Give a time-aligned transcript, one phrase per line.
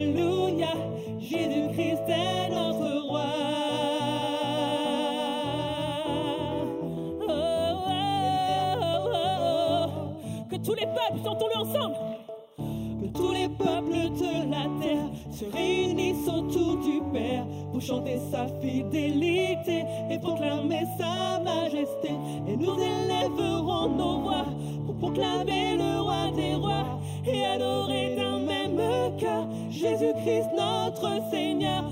[0.00, 0.68] Alléluia,
[1.18, 3.24] Jésus-Christ est notre roi.
[7.20, 7.32] Oh,
[7.84, 7.98] oh,
[9.02, 10.48] oh, oh.
[10.48, 11.96] que tous les peuples, chantons-le ensemble.
[13.02, 18.46] Que tous les peuples de la terre se réunissent autour du Père pour chanter sa
[18.60, 22.10] fidélité et proclamer sa majesté.
[22.46, 24.46] Et nous élèverons nos voix
[24.86, 28.07] pour proclamer le roi des rois et adorer
[29.88, 31.90] Jésus-Christ notre Seigneur.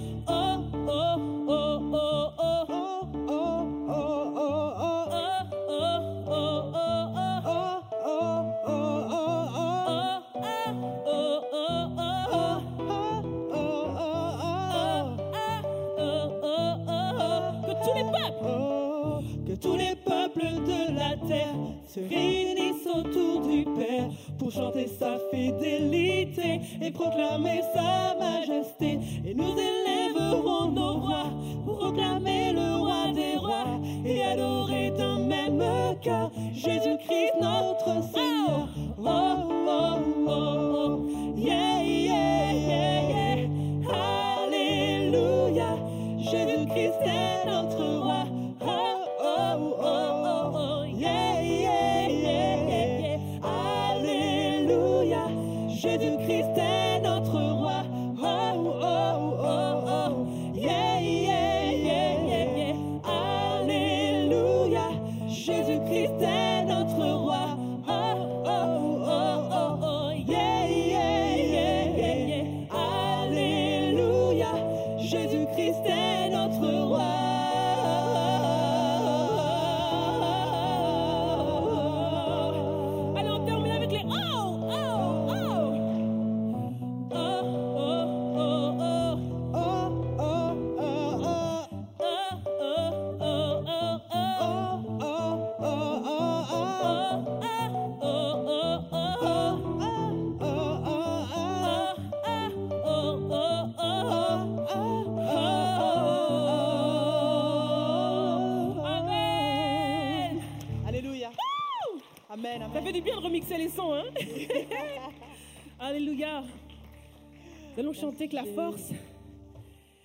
[117.96, 118.92] chanter que la force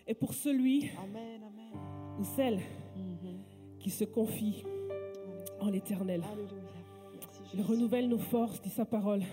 [0.08, 0.90] est pour celui
[2.20, 2.60] ou celle
[3.80, 4.64] qui se confie
[5.60, 6.24] en l'éternel.
[7.54, 9.24] Il renouvelle nos forces, dit sa parole.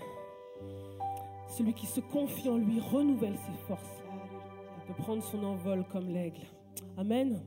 [1.57, 4.03] Celui qui se confie en lui renouvelle ses forces.
[4.77, 6.41] Il peut prendre son envol comme l'aigle.
[6.97, 7.41] Amen.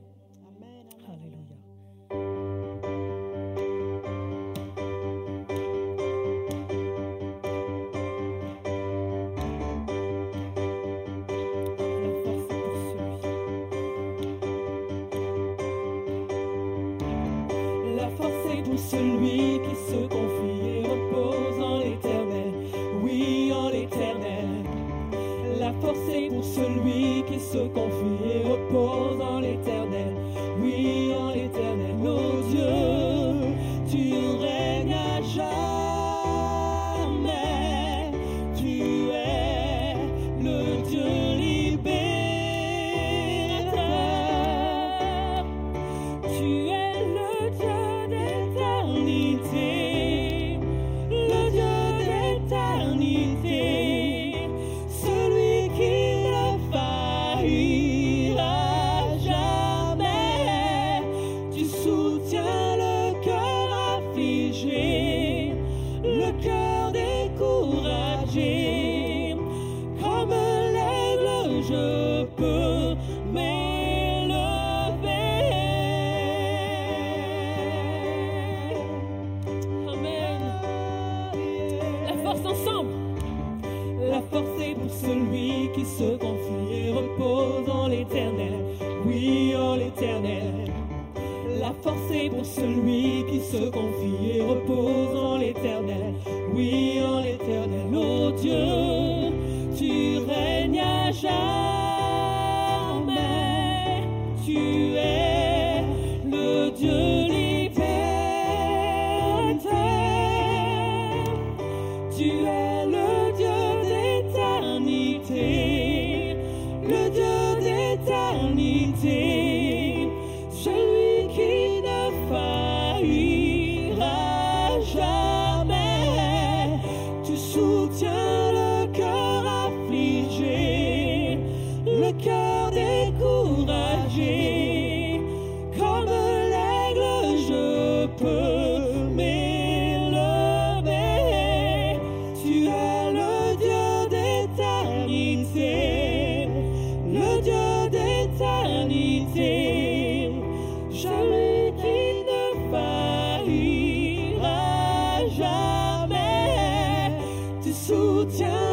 [158.25, 158.72] 天。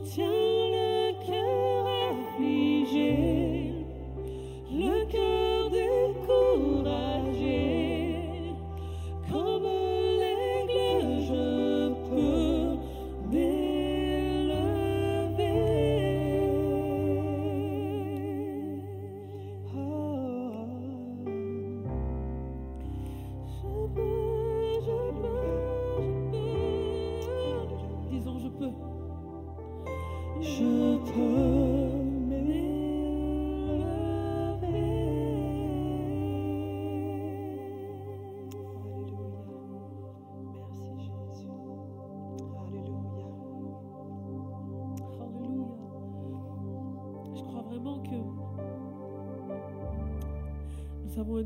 [0.00, 0.47] 天。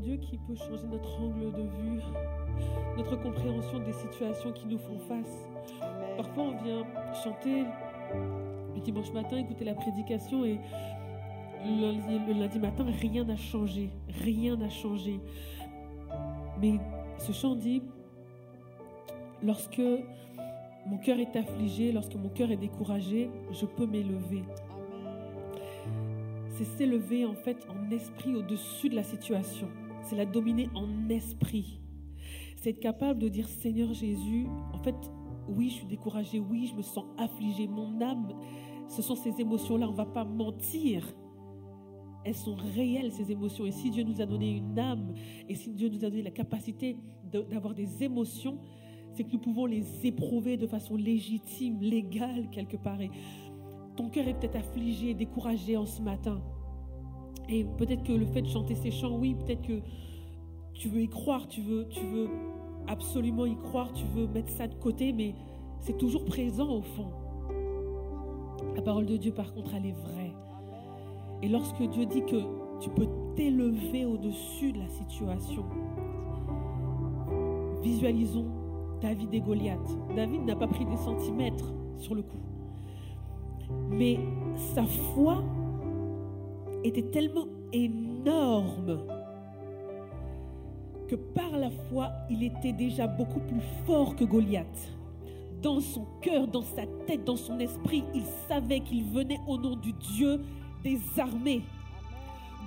[0.03, 2.01] Dieu qui peut changer notre angle de vue,
[2.97, 5.47] notre compréhension des situations qui nous font face.
[6.17, 6.85] Parfois, on vient
[7.23, 7.63] chanter
[8.75, 10.59] le dimanche matin, écouter la prédication et
[11.65, 13.91] le lundi, le lundi matin, rien n'a changé.
[14.23, 15.21] Rien n'a changé.
[16.59, 16.73] Mais
[17.17, 17.81] ce chant dit,
[19.41, 19.81] lorsque
[20.85, 24.43] mon cœur est affligé, lorsque mon cœur est découragé, je peux m'élever.
[26.49, 29.69] C'est s'élever en fait en esprit au-dessus de la situation.
[30.03, 31.81] C'est la dominer en esprit.
[32.57, 34.95] C'est être capable de dire Seigneur Jésus, en fait,
[35.47, 37.67] oui, je suis découragé, oui, je me sens affligé.
[37.67, 38.33] Mon âme,
[38.87, 41.13] ce sont ces émotions-là, on ne va pas mentir.
[42.25, 43.65] Elles sont réelles, ces émotions.
[43.65, 45.13] Et si Dieu nous a donné une âme,
[45.49, 46.95] et si Dieu nous a donné la capacité
[47.31, 48.59] d'avoir des émotions,
[49.13, 53.01] c'est que nous pouvons les éprouver de façon légitime, légale quelque part.
[53.01, 53.11] Et
[53.95, 56.41] ton cœur est peut-être affligé, découragé en ce matin.
[57.49, 59.81] Et peut-être que le fait de chanter ces chants, oui, peut-être que
[60.73, 62.29] tu veux y croire, tu veux, tu veux
[62.87, 65.35] absolument y croire, tu veux mettre ça de côté, mais
[65.79, 67.11] c'est toujours présent au fond.
[68.75, 70.33] La parole de Dieu, par contre, elle est vraie.
[71.41, 72.41] Et lorsque Dieu dit que
[72.79, 75.63] tu peux t'élever au-dessus de la situation,
[77.83, 78.47] visualisons
[79.01, 79.97] David et Goliath.
[80.15, 82.37] David n'a pas pris des centimètres sur le coup.
[83.89, 84.17] Mais
[84.73, 85.43] sa foi
[86.83, 89.05] était tellement énorme
[91.07, 94.91] que par la foi, il était déjà beaucoup plus fort que Goliath.
[95.61, 99.75] Dans son cœur, dans sa tête, dans son esprit, il savait qu'il venait au nom
[99.75, 100.41] du Dieu
[100.83, 101.61] des armées.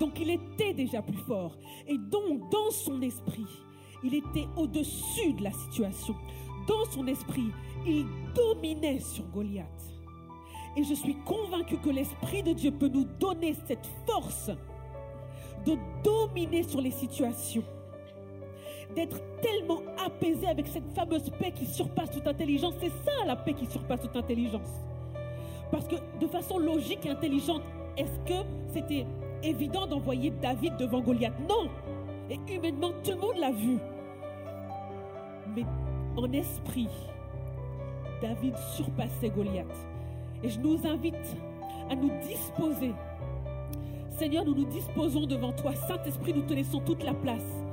[0.01, 1.57] Donc il était déjà plus fort.
[1.87, 3.47] Et donc dans son esprit,
[4.03, 6.15] il était au-dessus de la situation.
[6.67, 7.51] Dans son esprit,
[7.87, 9.96] il dominait sur Goliath.
[10.77, 14.51] Et je suis convaincu que l'Esprit de Dieu peut nous donner cette force
[15.65, 17.65] de dominer sur les situations
[18.95, 22.75] d'être tellement apaisé avec cette fameuse paix qui surpasse toute intelligence.
[22.81, 24.69] C'est ça la paix qui surpasse toute intelligence.
[25.71, 27.63] Parce que de façon logique et intelligente,
[27.97, 29.07] est-ce que c'était
[29.43, 31.35] évident d'envoyer David devant Goliath?
[31.49, 31.69] Non.
[32.31, 33.79] Et humainement, tout le monde l'a vu.
[35.55, 35.65] Mais
[36.17, 36.89] en esprit,
[38.21, 39.67] David surpassait Goliath.
[40.43, 41.15] Et je nous invite
[41.91, 42.93] à nous disposer.
[44.19, 45.75] Seigneur, nous nous disposons devant toi.
[45.75, 47.65] Saint-Esprit, nous te laissons toute la place.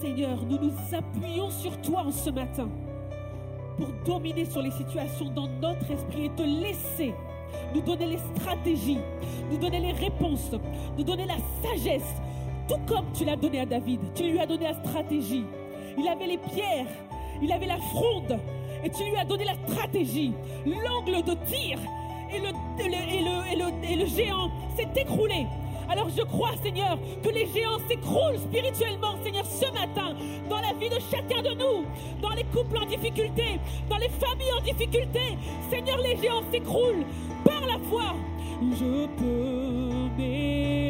[0.00, 2.68] Seigneur, nous nous appuyons sur toi en ce matin
[3.76, 7.14] pour dominer sur les situations dans notre esprit et te laisser
[7.74, 8.98] nous donner les stratégies,
[9.50, 10.50] nous donner les réponses,
[10.96, 12.14] nous donner la sagesse,
[12.68, 14.00] tout comme tu l'as donné à David.
[14.14, 15.44] Tu lui as donné la stratégie.
[15.96, 16.86] Il avait les pierres,
[17.42, 18.38] il avait la fronde,
[18.84, 20.32] et tu lui as donné la stratégie,
[20.66, 21.78] l'angle de tir,
[22.32, 25.46] et le, géant s'est écroulé.
[25.90, 30.14] Alors je crois, Seigneur, que les géants s'écroulent spirituellement, Seigneur, ce matin,
[30.48, 31.86] dans la vie de chacun de nous,
[32.20, 33.58] dans les couples en difficulté,
[33.88, 35.38] dans les familles en difficulté.
[35.70, 37.06] Seigneur, les géants s'écroulent
[37.44, 38.14] par la foi.
[38.60, 40.87] Je peux m'élever.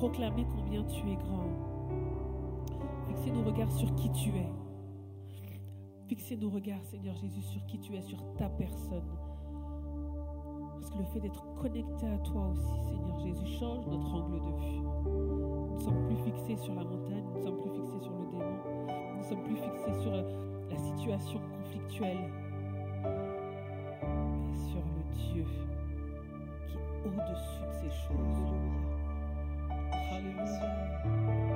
[0.00, 1.50] Proclamer combien tu es grand.
[3.08, 4.52] Fixez nos regards sur qui tu es.
[6.08, 9.04] Fixez nos regards, Seigneur Jésus, sur qui tu es, sur ta personne.
[10.74, 14.56] Parce que le fait d'être connecté à toi aussi, Seigneur Jésus, change notre angle de
[14.56, 14.80] vue.
[14.80, 18.26] Nous ne sommes plus fixés sur la montagne, nous ne sommes plus fixés sur le
[18.30, 18.44] démon,
[18.88, 22.30] nous ne sommes plus fixés sur la situation conflictuelle,
[25.32, 25.44] Dieu
[26.68, 28.40] qui est au-dessus de ces choses.
[30.12, 31.49] Amen,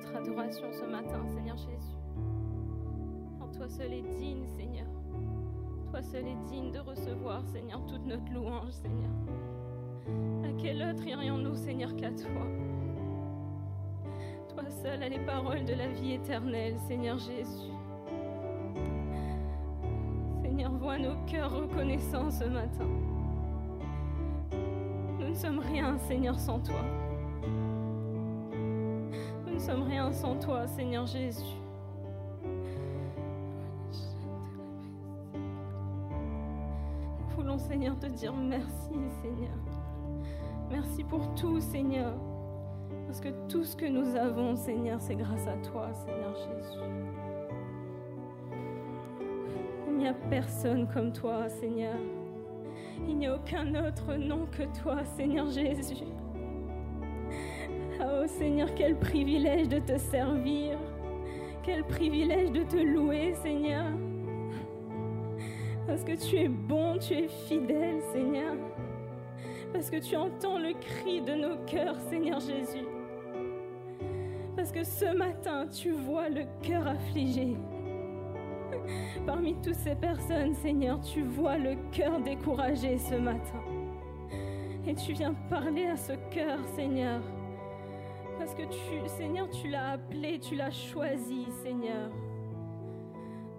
[0.00, 1.96] notre adoration ce matin, Seigneur Jésus.
[3.40, 4.86] En toi seul est digne, Seigneur.
[5.90, 9.10] Toi seul est digne de recevoir, Seigneur, toute notre louange, Seigneur.
[10.44, 12.46] À quel autre irions-nous, Seigneur, qu'à toi?
[14.48, 17.72] Toi seul as les paroles de la vie éternelle, Seigneur Jésus.
[20.42, 22.88] Seigneur, vois nos cœurs reconnaissants ce matin.
[25.18, 26.80] Nous ne sommes rien, Seigneur, sans toi.
[29.70, 31.44] Sommes rien sans toi, Seigneur Jésus.
[37.20, 39.54] Nous voulons, Seigneur, te dire merci, Seigneur.
[40.72, 42.12] Merci pour tout, Seigneur.
[43.06, 46.80] Parce que tout ce que nous avons, Seigneur, c'est grâce à toi, Seigneur Jésus.
[49.86, 51.94] Il n'y a personne comme toi, Seigneur.
[53.06, 56.06] Il n'y a aucun autre nom que toi, Seigneur Jésus.
[58.38, 60.78] Seigneur, quel privilège de te servir.
[61.62, 63.86] Quel privilège de te louer, Seigneur.
[65.86, 68.54] Parce que tu es bon, tu es fidèle, Seigneur.
[69.72, 72.86] Parce que tu entends le cri de nos cœurs, Seigneur Jésus.
[74.56, 77.56] Parce que ce matin, tu vois le cœur affligé.
[79.26, 83.60] Parmi toutes ces personnes, Seigneur, tu vois le cœur découragé ce matin.
[84.86, 87.20] Et tu viens parler à ce cœur, Seigneur.
[88.56, 92.10] Que tu, Seigneur, tu l'as appelé, tu l'as choisi, Seigneur.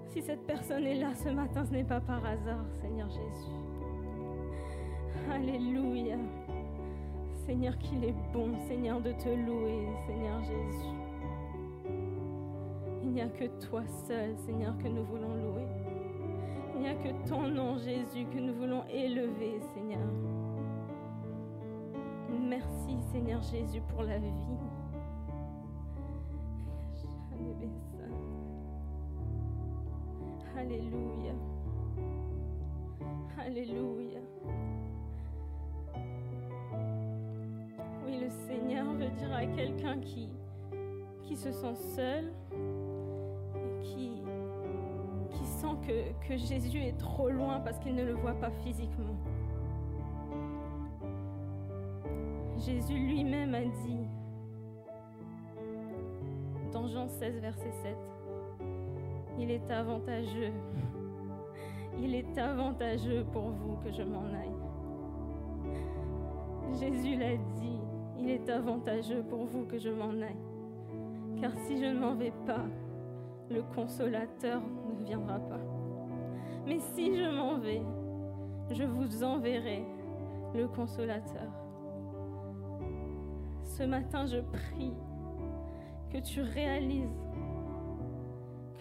[0.08, 3.52] Si cette personne est là ce matin, ce n'est pas par hasard, Seigneur Jésus.
[5.32, 6.18] Alléluia.
[7.46, 10.96] Seigneur, qu'il est bon, Seigneur, de te louer, Seigneur Jésus.
[13.02, 15.68] Il n'y a que toi seul, Seigneur, que nous voulons louer.
[16.76, 20.08] Il n'y a que ton nom, Jésus, que nous voulons élever, Seigneur.
[22.30, 24.28] Merci, Seigneur Jésus, pour la vie.
[30.72, 31.34] Alléluia.
[33.38, 34.20] Alléluia.
[38.06, 40.30] Oui, le Seigneur veut dire à quelqu'un qui,
[41.24, 44.22] qui se sent seul et qui,
[45.32, 49.18] qui sent que, que Jésus est trop loin parce qu'il ne le voit pas physiquement.
[52.60, 54.08] Jésus lui-même a dit
[56.72, 57.98] dans Jean 16, verset 7,
[59.38, 60.54] il est avantageux,
[62.00, 64.52] il est avantageux pour vous que je m'en aille.
[66.80, 67.80] Jésus l'a dit,
[68.20, 71.40] il est avantageux pour vous que je m'en aille.
[71.40, 72.66] Car si je ne m'en vais pas,
[73.50, 75.60] le consolateur ne viendra pas.
[76.66, 77.82] Mais si je m'en vais,
[78.72, 79.84] je vous enverrai
[80.54, 81.52] le consolateur.
[83.64, 84.94] Ce matin, je prie
[86.12, 87.21] que tu réalises,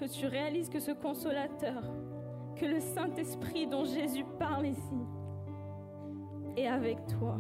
[0.01, 1.83] que tu réalises que ce consolateur,
[2.57, 5.05] que le Saint-Esprit dont Jésus parle ici,
[6.57, 7.37] est avec toi.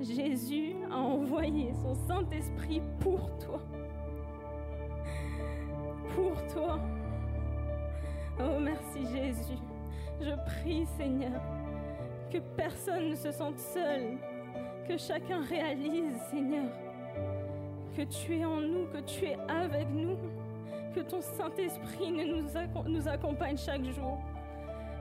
[0.00, 3.60] Jésus a envoyé son Saint-Esprit pour toi.
[6.14, 6.80] Pour toi.
[8.40, 9.58] Oh merci Jésus.
[10.22, 11.42] Je prie Seigneur
[12.32, 14.16] que personne ne se sente seul,
[14.88, 16.72] que chacun réalise Seigneur
[17.98, 20.16] que tu es en nous, que tu es avec nous,
[20.98, 24.18] que ton Saint-Esprit nous, accompagne chaque jour,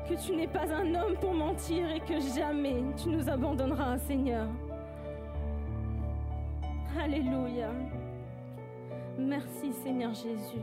[0.08, 4.48] que tu n'es pas un homme pour mentir et que jamais tu nous abandonneras, Seigneur.
[7.02, 7.70] Alléluia.
[9.18, 10.62] Merci Seigneur Jésus.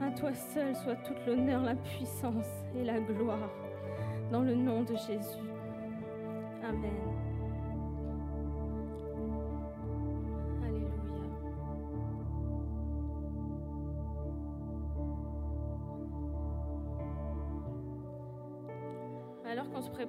[0.00, 3.50] À toi seul soit toute l'honneur, la puissance et la gloire.
[4.32, 5.50] Dans le nom de Jésus.
[6.66, 7.25] Amen.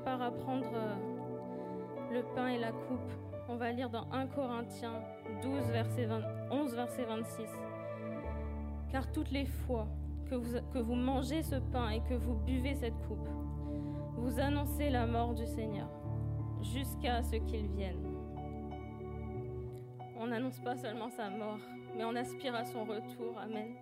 [0.09, 0.95] À prendre euh,
[2.13, 3.11] le pain et la coupe,
[3.49, 5.01] on va lire dans 1 Corinthiens
[5.43, 7.43] 12, verset 20, 11, verset 26.
[8.89, 9.85] Car toutes les fois
[10.29, 13.27] que vous, que vous mangez ce pain et que vous buvez cette coupe,
[14.15, 15.89] vous annoncez la mort du Seigneur
[16.61, 17.99] jusqu'à ce qu'il vienne.
[20.17, 21.59] On n'annonce pas seulement sa mort,
[21.97, 23.37] mais on aspire à son retour.
[23.43, 23.75] Amen.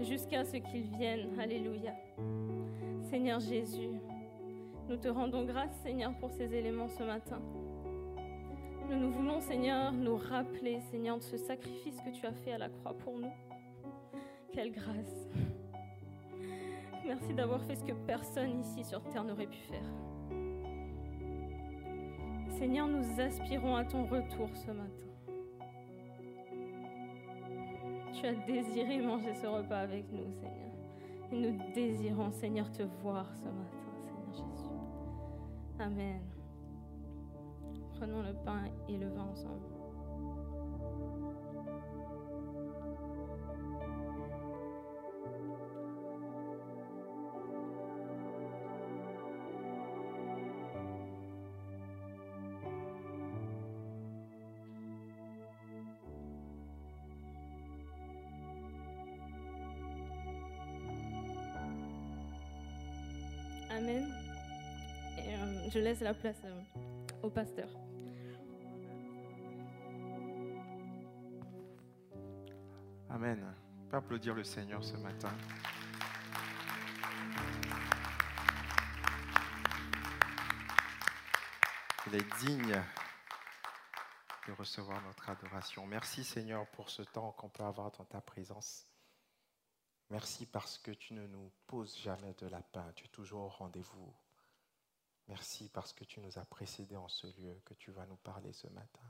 [0.00, 1.40] Jusqu'à ce qu'il vienne.
[1.40, 1.94] Alléluia.
[3.00, 3.88] Seigneur Jésus,
[4.88, 7.40] nous te rendons grâce, Seigneur, pour ces éléments ce matin.
[8.90, 12.58] Nous nous voulons, Seigneur, nous rappeler, Seigneur, de ce sacrifice que tu as fait à
[12.58, 13.32] la croix pour nous.
[14.52, 15.28] Quelle grâce.
[17.06, 19.84] Merci d'avoir fait ce que personne ici sur terre n'aurait pu faire.
[22.58, 25.04] Seigneur, nous aspirons à ton retour ce matin.
[28.12, 30.64] Tu as désiré manger ce repas avec nous, Seigneur.
[31.32, 34.63] Et nous désirons, Seigneur, te voir ce matin, Seigneur Jésus.
[35.78, 36.22] Amen.
[37.96, 39.73] Prenons le pain et le vin ensemble.
[65.74, 66.62] Je laisse la place euh,
[67.24, 67.68] au pasteur.
[73.10, 73.44] Amen.
[73.82, 75.32] On peut applaudir le Seigneur ce matin.
[82.06, 82.80] Il est digne
[84.46, 85.86] de recevoir notre adoration.
[85.86, 88.86] Merci Seigneur pour ce temps qu'on peut avoir dans ta présence.
[90.10, 94.14] Merci parce que tu ne nous poses jamais de lapin, tu es toujours au rendez-vous.
[95.28, 98.52] Merci parce que tu nous as précédés en ce lieu, que tu vas nous parler
[98.52, 99.02] ce matin.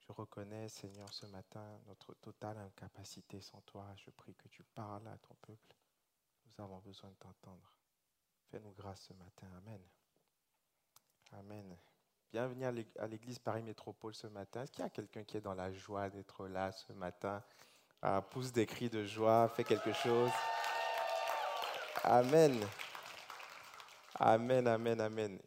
[0.00, 3.86] Je reconnais, Seigneur, ce matin notre totale incapacité sans toi.
[3.96, 5.76] Je prie que tu parles à ton peuple.
[6.46, 7.72] Nous avons besoin de t'entendre.
[8.50, 9.46] Fais-nous grâce ce matin.
[9.58, 9.80] Amen.
[11.32, 11.76] Amen.
[12.30, 12.64] Bienvenue
[12.98, 14.62] à l'église Paris Métropole ce matin.
[14.62, 17.42] Est-ce qu'il y a quelqu'un qui est dans la joie d'être là ce matin?
[18.00, 20.30] Ah, Pousse des cris de joie, fais quelque chose.
[22.04, 22.66] Amen.
[24.20, 25.38] Amen, amen, amen.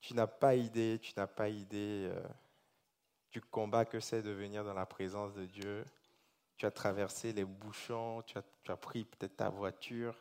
[0.00, 2.28] Tu n'as pas idée, tu n'as pas idée euh,
[3.30, 5.84] du combat que c'est de venir dans la présence de Dieu.
[6.58, 10.14] Tu as traversé les bouchons, tu as, tu pris peut-être ta voiture.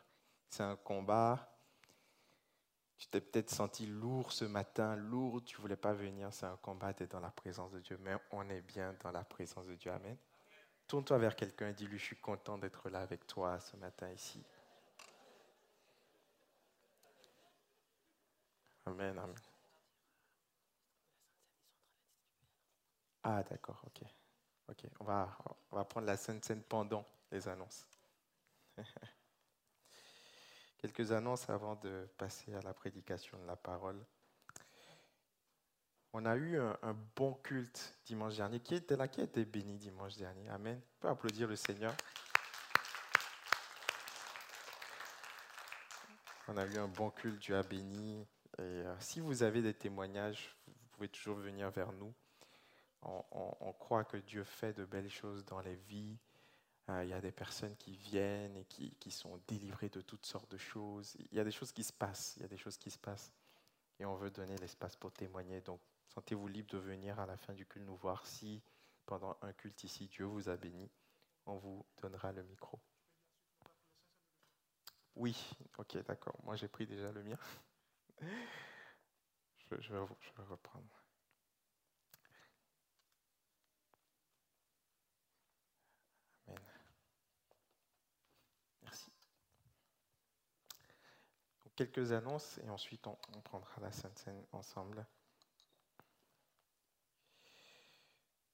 [0.50, 1.54] C'est un combat.
[2.98, 6.34] Tu t'es peut-être senti lourd ce matin, lourd, tu voulais pas venir.
[6.34, 9.24] C'est un combat d'être dans la présence de Dieu, mais on est bien dans la
[9.24, 9.92] présence de Dieu.
[9.92, 10.18] Amen.
[10.88, 14.44] Tourne-toi vers quelqu'un et dis-lui, je suis content d'être là avec toi ce matin ici.
[18.90, 19.22] Amen.
[23.24, 24.02] Ah, d'accord, ok.
[24.70, 25.38] Ok, on va,
[25.72, 27.86] on va prendre la scène scène pendant les annonces.
[30.80, 34.04] Quelques annonces avant de passer à la prédication de la parole.
[36.14, 38.60] On a eu un, un, bon culte dimanche dernier.
[38.60, 40.82] Qui était là Qui a été béni dimanche dernier Amen.
[40.82, 41.94] On peut applaudir le Seigneur.
[46.48, 48.26] On a eu un bon culte, Dieu a béni.
[48.60, 52.14] Euh, si vous avez des témoignages, vous pouvez toujours venir vers nous.
[53.02, 56.18] On croit que Dieu fait de belles choses dans les vies.
[56.90, 60.26] Euh, il y a des personnes qui viennent et qui, qui, sont délivrées de toutes
[60.26, 61.16] sortes de choses.
[61.32, 62.34] Il y a des choses qui se passent.
[62.38, 63.32] Il y a des choses qui se passent.
[64.00, 65.62] Et on veut donner l'espace pour témoigner.
[65.62, 68.26] Donc, sentez-vous libre de venir à la fin du culte nous voir.
[68.26, 68.62] Si
[69.06, 70.90] pendant un culte ici, Dieu vous a béni,
[71.46, 72.80] on vous donnera le micro.
[75.16, 75.38] Oui,
[75.78, 76.36] ok, d'accord.
[76.44, 77.38] Moi, j'ai pris déjà le mien.
[78.22, 80.00] Je, vais,
[80.50, 81.04] reprendre.
[86.48, 86.60] Amen.
[88.82, 89.12] Merci.
[91.76, 95.06] Quelques annonces et ensuite on, on prendra la Sainte Seine ensemble.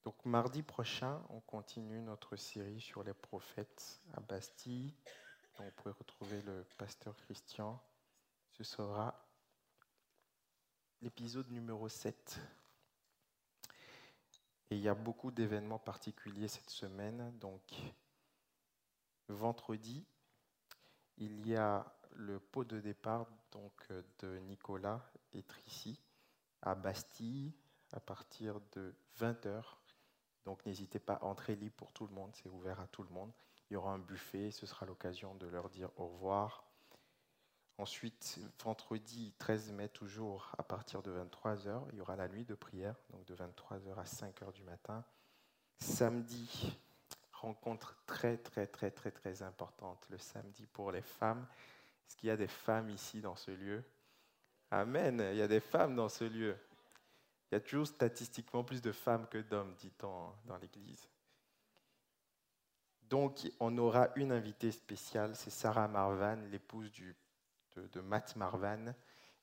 [0.04, 4.94] Donc mardi prochain, on continue notre série sur les prophètes à Bastille.
[5.58, 7.82] Donc, vous pouvez retrouver le pasteur Christian.
[8.52, 9.25] Ce sera
[11.02, 12.40] l'épisode numéro 7.
[14.70, 17.32] Et il y a beaucoup d'événements particuliers cette semaine.
[17.38, 17.62] Donc,
[19.28, 20.04] vendredi,
[21.18, 23.88] il y a le pot de départ donc,
[24.18, 26.00] de Nicolas et Tricy
[26.62, 27.52] à Bastille
[27.92, 29.62] à partir de 20h.
[30.44, 33.32] Donc, n'hésitez pas, entrer libre pour tout le monde, c'est ouvert à tout le monde.
[33.68, 36.65] Il y aura un buffet, ce sera l'occasion de leur dire au revoir.
[37.78, 42.54] Ensuite, vendredi 13 mai, toujours à partir de 23h, il y aura la nuit de
[42.54, 45.04] prière, donc de 23h à 5h du matin.
[45.78, 46.74] Samedi,
[47.32, 51.46] rencontre très, très, très, très, très importante, le samedi pour les femmes.
[52.06, 53.84] Est-ce qu'il y a des femmes ici dans ce lieu?
[54.70, 56.56] Amen, il y a des femmes dans ce lieu.
[57.50, 61.08] Il y a toujours statistiquement plus de femmes que d'hommes, dit-on dans l'Église.
[63.02, 67.14] Donc, on aura une invitée spéciale, c'est Sarah Marvan, l'épouse du
[67.76, 68.94] de, Matt Marvan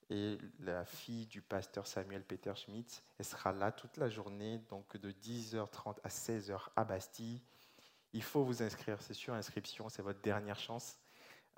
[0.10, 3.04] et la fille du pasteur Samuel Peter Schmitz.
[3.18, 7.42] Elle sera là toute la journée, donc de 10h30 à 16h à Bastille.
[8.12, 11.00] Il faut vous inscrire, c'est sûr, inscription, c'est votre dernière chance.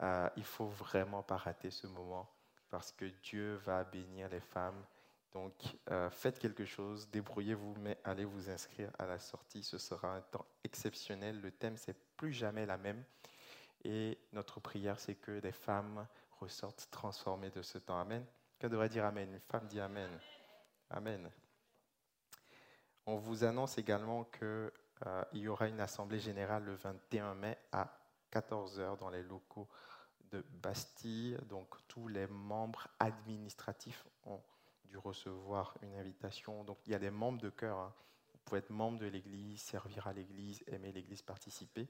[0.01, 2.29] Euh, il faut vraiment pas rater ce moment
[2.69, 4.85] parce que Dieu va bénir les femmes.
[5.33, 5.53] Donc,
[5.91, 9.63] euh, faites quelque chose, débrouillez-vous, mais allez vous inscrire à la sortie.
[9.63, 11.41] Ce sera un temps exceptionnel.
[11.41, 13.03] Le thème, c'est plus jamais la même.
[13.83, 16.07] Et notre prière, c'est que les femmes
[16.39, 17.99] ressortent transformées de ce temps.
[17.99, 18.25] Amen.
[18.59, 20.09] Qu'elle devrait dire Amen Une femme dit Amen.
[20.89, 21.29] Amen.
[23.05, 24.71] On vous annonce également qu'il
[25.05, 27.91] euh, y aura une assemblée générale le 21 mai à
[28.31, 29.67] 14h dans les locaux
[30.31, 31.37] de Bastille.
[31.49, 34.41] Donc tous les membres administratifs ont
[34.85, 36.63] dû recevoir une invitation.
[36.63, 37.77] Donc il y a des membres de cœur.
[37.77, 37.93] Hein.
[38.31, 41.87] Vous pouvez être membre de l'Église, servir à l'Église, aimer l'Église, participer.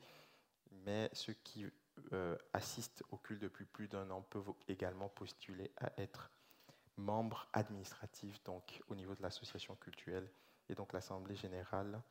[0.71, 1.65] Mais ceux qui
[2.13, 6.29] euh, assistent au culte depuis plus d'un an peuvent également postuler à être
[6.97, 10.29] membres administratifs donc, au niveau de l'association culturelle.
[10.69, 12.01] Et donc l'Assemblée générale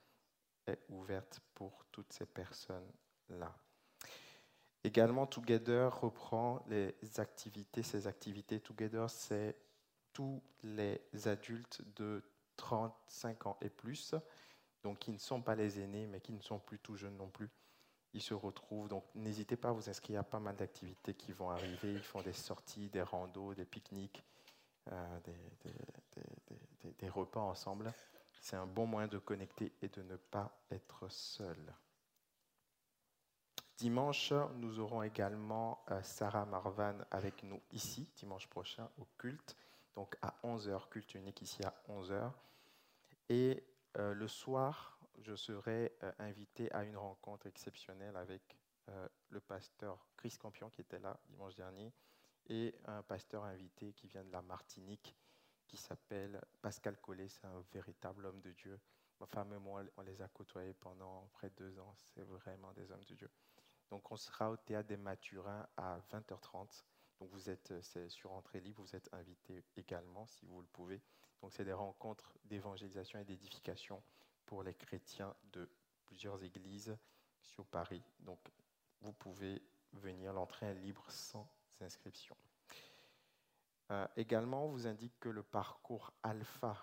[0.66, 3.55] est ouverte pour toutes ces personnes-là.
[4.85, 7.82] Également, Together reprend les activités.
[7.82, 9.57] Ces activités Together, c'est
[10.12, 12.22] tous les adultes de
[12.57, 14.14] 35 ans et plus,
[14.82, 17.28] donc qui ne sont pas les aînés, mais qui ne sont plus tout jeunes non
[17.28, 17.49] plus.
[18.14, 21.14] Ils se retrouvent, donc n'hésitez pas à vous inscrire, il y a pas mal d'activités
[21.14, 21.92] qui vont arriver.
[21.92, 24.24] Ils font des sorties, des randos, des pique-niques,
[24.92, 25.20] euh,
[26.98, 27.92] des, repas ensemble.
[28.40, 31.74] C'est un bon moyen de connecter et de ne pas être seul.
[33.76, 39.56] Dimanche, nous aurons également euh, Sarah Marvan avec nous ici, dimanche prochain, au culte
[39.94, 42.30] donc à 11h, culte unique ici à 11h.
[43.28, 43.64] Et
[43.96, 48.56] euh, le soir, je serai euh, invité à une rencontre exceptionnelle avec
[48.88, 51.92] euh, le pasteur Chris Campion qui était là dimanche dernier
[52.48, 55.16] et un pasteur invité qui vient de la Martinique
[55.66, 57.28] qui s'appelle Pascal Collet.
[57.28, 58.78] C'est un véritable homme de Dieu.
[59.20, 61.94] Ma femme et moi, on les a côtoyés pendant près de deux ans.
[61.96, 63.30] C'est vraiment des hommes de Dieu.
[63.90, 66.84] Donc on sera au théâtre des Mathurins à 20h30.
[67.20, 71.00] Donc vous êtes, euh, sur entrée libre, vous êtes invité également si vous le pouvez.
[71.40, 74.02] Donc c'est des rencontres d'évangélisation et d'édification
[74.47, 75.68] pour les chrétiens de
[76.05, 76.97] plusieurs églises
[77.40, 78.03] sur Paris.
[78.20, 78.38] Donc
[79.01, 81.49] vous pouvez venir, l'entrée est libre sans
[81.80, 82.36] inscription.
[83.90, 86.76] Euh, également, on vous indique que le parcours alpha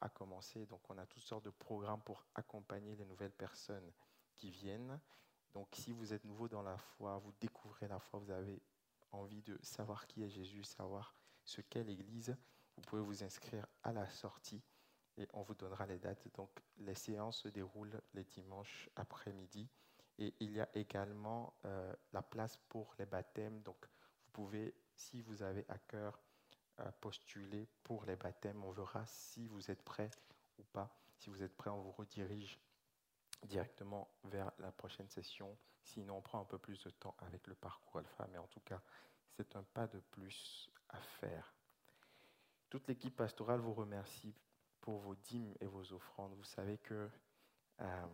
[0.00, 0.66] a commencé.
[0.66, 3.90] Donc on a toutes sortes de programmes pour accompagner les nouvelles personnes
[4.34, 5.00] qui viennent.
[5.54, 8.60] Donc si vous êtes nouveau dans la foi, vous découvrez la foi, vous avez
[9.12, 12.36] envie de savoir qui est Jésus, savoir ce qu'est l'Église,
[12.76, 14.62] vous pouvez vous inscrire à la sortie
[15.16, 16.26] et on vous donnera les dates.
[16.34, 19.68] Donc les séances se déroulent les dimanches après-midi
[20.18, 23.60] et il y a également euh, la place pour les baptêmes.
[23.62, 26.20] Donc vous pouvez, si vous avez à cœur,
[26.80, 28.64] euh, postuler pour les baptêmes.
[28.64, 30.10] On verra si vous êtes prêt
[30.58, 30.90] ou pas.
[31.18, 32.58] Si vous êtes prêt, on vous redirige
[33.44, 35.56] directement vers la prochaine session.
[35.84, 38.60] Sinon, on prend un peu plus de temps avec le parcours alpha, mais en tout
[38.60, 38.80] cas,
[39.36, 41.54] c'est un pas de plus à faire.
[42.70, 44.34] Toute l'équipe pastorale vous remercie
[44.84, 46.34] pour vos dîmes et vos offrandes.
[46.34, 47.08] Vous savez que
[47.80, 48.06] euh,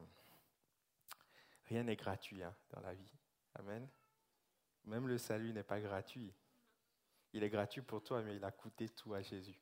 [1.64, 3.12] rien n'est gratuit hein, dans la vie.
[3.56, 3.88] Amen.
[4.84, 6.32] Même le salut n'est pas gratuit.
[7.32, 9.60] Il est gratuit pour toi, mais il a coûté tout à Jésus.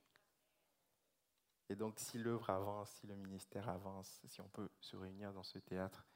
[1.70, 5.42] Et donc, si l'œuvre avance, si le ministère avance, si on peut se réunir dans
[5.42, 6.06] ce théâtre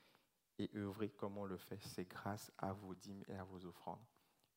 [0.59, 4.05] et œuvrer comme on le fait, c'est grâce à vos dîmes et à vos offrandes.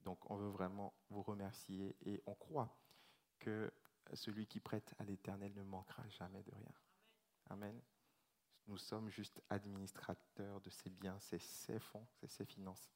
[0.02, 2.78] Donc, on veut vraiment vous remercier et on croit
[3.40, 3.72] que
[4.14, 6.74] celui qui prête à l'Éternel ne manquera jamais de rien.
[7.50, 7.80] Amen.
[8.68, 12.90] Nous sommes juste administrateurs de ces biens, c'est ses fonds, c'est ses finances.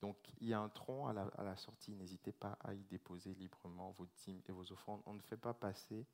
[0.00, 1.94] Donc, il y a un tronc à la, à la sortie.
[1.96, 5.02] N'hésitez pas à y déposer librement vos dîmes et vos offrandes.
[5.06, 6.06] On ne fait pas passer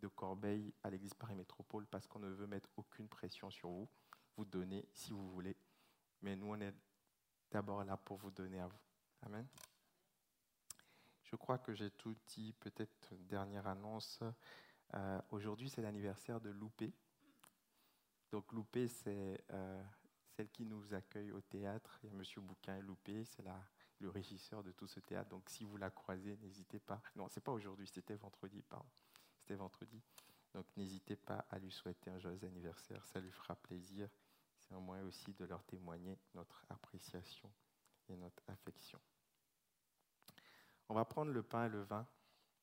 [0.00, 3.88] de Corbeil à l'église Paris Métropole parce qu'on ne veut mettre aucune pression sur vous.
[4.36, 5.56] Vous donnez si vous voulez.
[6.22, 6.74] Mais nous, on est
[7.50, 8.80] d'abord là pour vous donner à vous.
[9.22, 9.46] Amen.
[11.30, 12.52] Je crois que j'ai tout dit.
[12.60, 14.20] Peut-être dernière annonce.
[14.94, 16.92] Euh, aujourd'hui, c'est l'anniversaire de Loupé.
[18.32, 19.82] Donc Loupé, c'est euh,
[20.36, 21.98] celle qui nous accueille au théâtre.
[22.02, 23.44] Il y a Monsieur Bouquin et Loupé, c'est
[23.98, 25.30] le régisseur de tout ce théâtre.
[25.30, 27.02] Donc si vous la croisez, n'hésitez pas.
[27.16, 28.88] Non, c'est pas aujourd'hui, c'était vendredi, pardon
[29.56, 30.02] vendredi.
[30.54, 34.08] Donc n'hésitez pas à lui souhaiter un joyeux anniversaire, ça lui fera plaisir.
[34.58, 37.50] C'est un moyen aussi de leur témoigner notre appréciation
[38.08, 39.00] et notre affection.
[40.90, 42.04] On va prendre le pain et le vin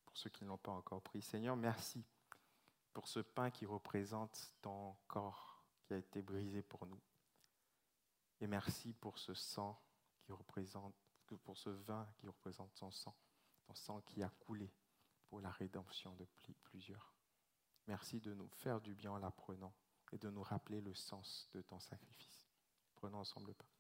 [0.06, 1.22] pour ceux qui ne l'ont pas encore pris.
[1.22, 2.04] Seigneur, merci
[2.92, 7.00] pour ce pain qui représente ton corps qui a été brisé pour nous.
[8.42, 9.82] Et merci pour ce sang
[10.20, 10.94] qui représente,
[11.46, 13.16] pour ce vin qui représente ton sang,
[13.66, 14.74] ton sang qui a coulé
[15.30, 16.28] pour la rédemption de
[16.64, 17.16] plusieurs.
[17.88, 19.74] Merci de nous faire du bien en l'apprenant
[20.12, 22.46] et de nous rappeler le sens de ton sacrifice.
[22.98, 23.77] Prenons ensemble le pain.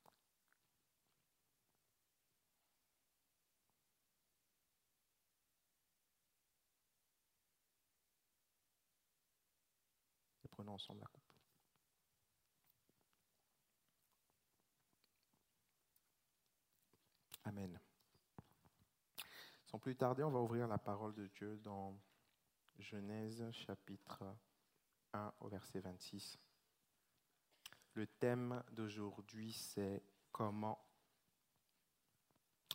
[10.73, 11.23] Ensemble la coupe.
[17.45, 17.79] Amen.
[19.65, 21.97] Sans plus tarder, on va ouvrir la parole de Dieu dans
[22.77, 24.23] Genèse chapitre
[25.13, 26.37] 1 au verset 26.
[27.93, 30.79] Le thème d'aujourd'hui, c'est comment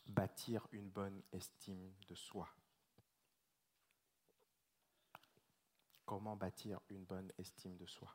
[0.06, 2.48] bâtir une bonne estime de soi.
[6.12, 8.14] Comment bâtir une bonne estime de soi.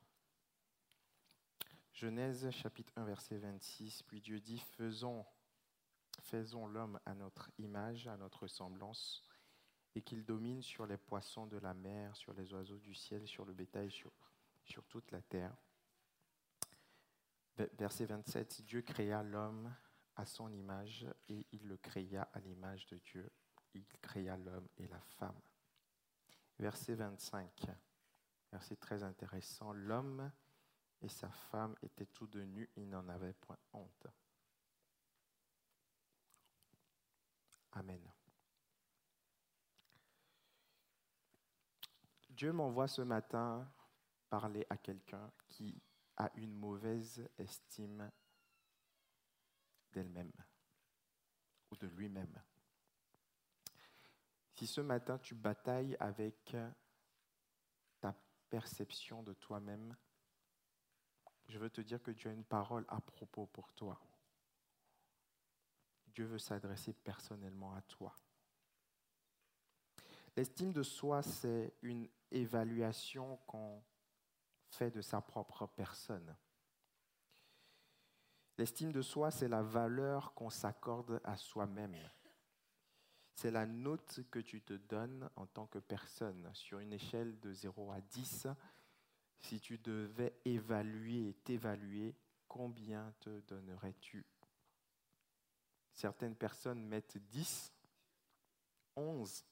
[1.94, 5.26] Genèse chapitre 1 verset 26, puis Dieu dit, faisons,
[6.22, 9.24] faisons l'homme à notre image, à notre semblance,
[9.96, 13.46] et qu'il domine sur les poissons de la mer, sur les oiseaux du ciel, sur
[13.46, 14.12] le bétail, sur,
[14.64, 15.58] sur toute la terre.
[17.80, 19.74] Verset 27, Dieu créa l'homme
[20.18, 23.28] à son image et il le créa à l'image de Dieu.
[23.74, 25.42] Il créa l'homme et la femme.
[26.60, 27.72] Verset 25,
[28.52, 30.32] verset très intéressant, l'homme
[31.02, 34.08] et sa femme étaient tous deux nus, ils n'en avaient point honte.
[37.74, 38.12] Amen.
[42.30, 43.72] Dieu m'envoie ce matin
[44.30, 45.82] parler à quelqu'un qui
[46.18, 48.12] a une mauvaise estime
[49.92, 50.32] d'elle-même
[51.72, 52.42] ou de lui-même.
[54.54, 56.56] Si ce matin tu batailles avec
[58.50, 59.96] perception de toi-même,
[61.48, 64.00] je veux te dire que Dieu a une parole à propos pour toi.
[66.08, 68.16] Dieu veut s'adresser personnellement à toi.
[70.36, 73.82] L'estime de soi, c'est une évaluation qu'on
[74.70, 76.36] fait de sa propre personne.
[78.58, 81.96] L'estime de soi, c'est la valeur qu'on s'accorde à soi-même.
[83.38, 86.50] C'est la note que tu te donnes en tant que personne.
[86.56, 88.48] Sur une échelle de 0 à 10,
[89.38, 92.16] si tu devais évaluer et t'évaluer,
[92.48, 94.26] combien te donnerais-tu?
[95.94, 97.72] Certaines personnes mettent 10,
[98.96, 99.46] 11,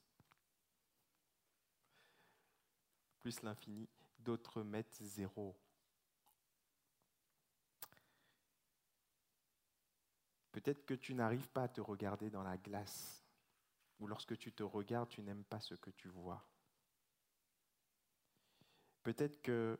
[3.20, 5.56] plus l'infini, d'autres mettent 0.
[10.50, 13.22] Peut-être que tu n'arrives pas à te regarder dans la glace,
[13.98, 16.46] ou lorsque tu te regardes, tu n'aimes pas ce que tu vois.
[19.02, 19.78] Peut-être que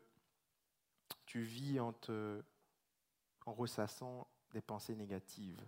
[1.27, 2.43] tu vis en, te,
[3.45, 5.61] ressassant des pensées négatives,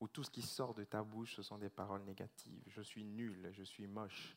[0.00, 2.62] où tout ce qui sort de ta bouche, ce sont des paroles négatives.
[2.66, 4.36] Je suis nul, je suis moche.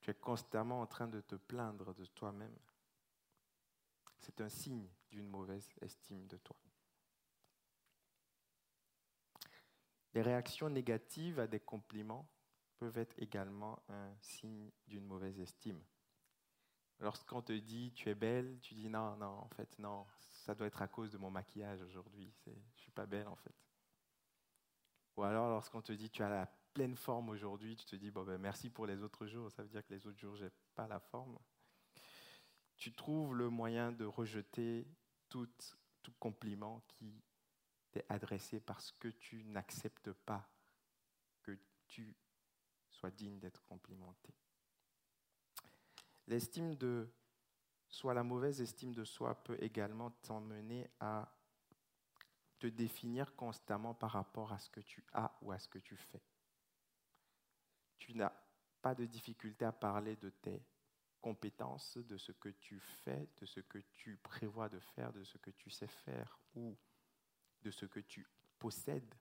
[0.00, 2.56] Tu es constamment en train de te plaindre de toi-même.
[4.20, 6.56] C'est un signe d'une mauvaise estime de toi.
[10.18, 12.28] Les réactions négatives à des compliments
[12.76, 15.80] peuvent être également un signe d'une mauvaise estime.
[16.98, 20.66] Lorsqu'on te dit tu es belle, tu dis non, non, en fait, non, ça doit
[20.66, 23.54] être à cause de mon maquillage aujourd'hui, je ne suis pas belle en fait.
[25.16, 28.24] Ou alors lorsqu'on te dit tu as la pleine forme aujourd'hui, tu te dis bon
[28.24, 30.88] ben merci pour les autres jours, ça veut dire que les autres jours j'ai pas
[30.88, 31.38] la forme.
[32.76, 34.84] Tu trouves le moyen de rejeter
[35.28, 35.48] tout,
[36.02, 37.22] tout compliment qui
[37.90, 40.48] t'est adressé parce que tu n'acceptes pas
[41.42, 42.16] que tu
[42.90, 44.34] soit digne d'être complimenté.
[46.26, 47.10] L'estime de
[47.88, 51.34] soi, la mauvaise estime de soi peut également t'emmener à
[52.58, 55.96] te définir constamment par rapport à ce que tu as ou à ce que tu
[55.96, 56.22] fais.
[57.98, 58.32] Tu n'as
[58.82, 60.64] pas de difficulté à parler de tes
[61.20, 65.38] compétences, de ce que tu fais, de ce que tu prévois de faire, de ce
[65.38, 66.76] que tu sais faire ou
[67.62, 68.26] de ce que tu
[68.58, 69.14] possèdes,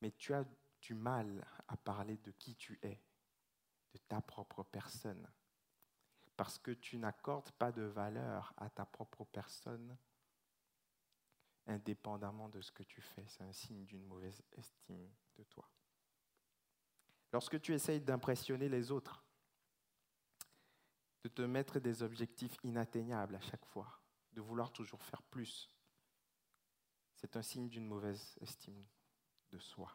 [0.00, 0.44] mais tu as
[0.80, 3.00] du mal à parler de qui tu es,
[3.92, 5.28] de ta propre personne,
[6.36, 9.96] parce que tu n'accordes pas de valeur à ta propre personne
[11.66, 13.24] indépendamment de ce que tu fais.
[13.28, 15.68] C'est un signe d'une mauvaise estime de toi.
[17.32, 19.24] Lorsque tu essayes d'impressionner les autres,
[21.22, 24.00] de te mettre des objectifs inatteignables à chaque fois,
[24.32, 25.70] de vouloir toujours faire plus,
[27.24, 28.84] c'est un signe d'une mauvaise estime
[29.50, 29.90] de soi.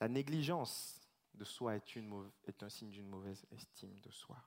[0.00, 4.42] La négligence de soi est, un signe d'une mauvaise estime de soi.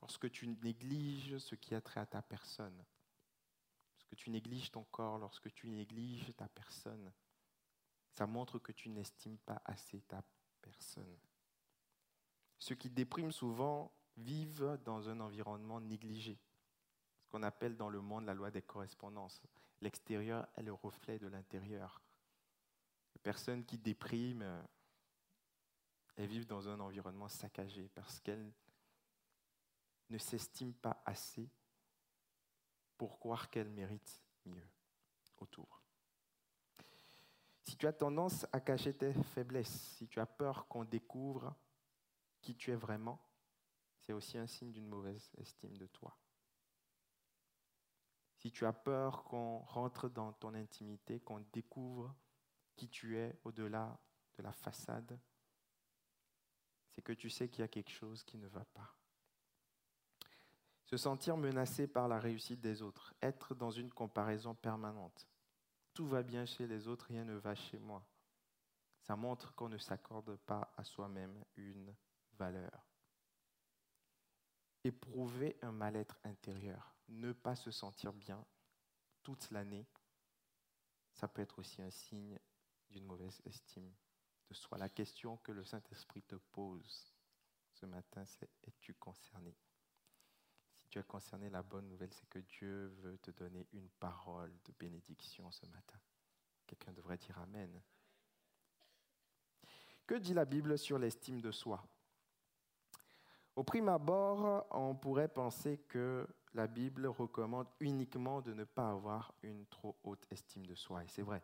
[0.00, 2.84] Lorsque tu négliges ce qui a trait à ta personne,
[3.92, 7.12] lorsque tu négliges ton corps, lorsque tu négliges ta personne,
[8.10, 10.24] ça montre que tu n'estimes pas assez ta
[10.60, 11.16] personne.
[12.58, 16.40] Ceux qui dépriment souvent vivent dans un environnement négligé,
[17.34, 19.42] qu'on appelle dans le monde la loi des correspondances.
[19.80, 22.00] L'extérieur est le reflet de l'intérieur.
[23.12, 24.62] Les personnes qui dépriment, euh,
[26.14, 28.52] elles vivent dans un environnement saccagé parce qu'elles
[30.10, 31.50] ne s'estiment pas assez
[32.96, 34.68] pour croire qu'elles méritent mieux
[35.38, 35.82] autour.
[37.64, 41.52] Si tu as tendance à cacher tes faiblesses, si tu as peur qu'on découvre
[42.40, 43.20] qui tu es vraiment,
[43.98, 46.16] c'est aussi un signe d'une mauvaise estime de toi.
[48.44, 52.14] Si tu as peur qu'on rentre dans ton intimité, qu'on découvre
[52.76, 53.98] qui tu es au-delà
[54.36, 55.18] de la façade,
[56.90, 58.94] c'est que tu sais qu'il y a quelque chose qui ne va pas.
[60.84, 65.26] Se sentir menacé par la réussite des autres, être dans une comparaison permanente.
[65.94, 68.06] Tout va bien chez les autres, rien ne va chez moi.
[69.00, 71.96] Ça montre qu'on ne s'accorde pas à soi-même une
[72.34, 72.86] valeur.
[74.84, 78.44] Éprouver un mal-être intérieur, ne pas se sentir bien
[79.22, 79.86] toute l'année,
[81.12, 82.38] ça peut être aussi un signe
[82.90, 83.92] d'une mauvaise estime
[84.48, 84.78] de soi.
[84.78, 87.14] La question que le Saint-Esprit te pose
[87.72, 89.56] ce matin, c'est es-tu concerné?
[90.74, 94.52] Si tu es concerné, la bonne nouvelle, c'est que Dieu veut te donner une parole
[94.64, 95.98] de bénédiction ce matin.
[96.66, 97.80] Quelqu'un devrait dire Amen.
[100.06, 101.86] Que dit la Bible sur l'estime de soi?
[103.56, 109.34] Au prime abord, on pourrait penser que la Bible recommande uniquement de ne pas avoir
[109.42, 111.42] une trop haute estime de soi, et c'est vrai.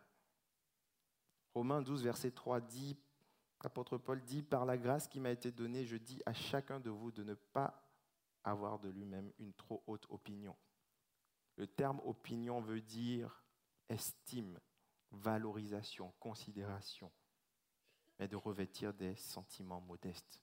[1.52, 2.96] Romains 12, verset 3 dit,
[3.62, 6.90] l'apôtre Paul dit, Par la grâce qui m'a été donnée, je dis à chacun de
[6.90, 7.84] vous de ne pas
[8.44, 10.56] avoir de lui-même une trop haute opinion.
[11.56, 13.44] Le terme opinion veut dire
[13.88, 14.58] estime,
[15.10, 17.10] valorisation, considération,
[18.18, 20.40] mais de revêtir des sentiments modestes.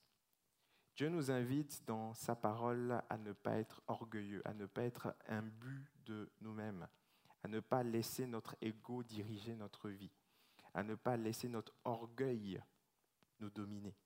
[0.98, 5.14] Dieu nous invite dans sa parole à ne pas être orgueilleux, à ne pas être
[5.28, 6.86] imbu de nous-mêmes,
[7.42, 10.12] à ne pas laisser notre ego diriger notre vie
[10.74, 12.62] à ne pas laisser notre orgueil
[13.40, 13.96] nous dominer,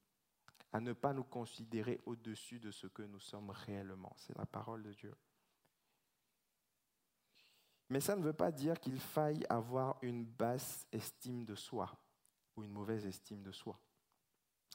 [0.73, 4.15] à ne pas nous considérer au-dessus de ce que nous sommes réellement.
[4.17, 5.15] C'est la parole de Dieu.
[7.91, 11.95] Mais ça ne veut pas dire qu'il faille avoir une basse estime de soi
[12.57, 13.79] ou une mauvaise estime de soi.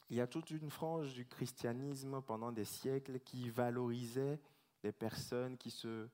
[0.10, 4.40] Il y a toute une frange du christianisme pendant des siècles qui valorisait
[4.84, 6.08] les personnes qui se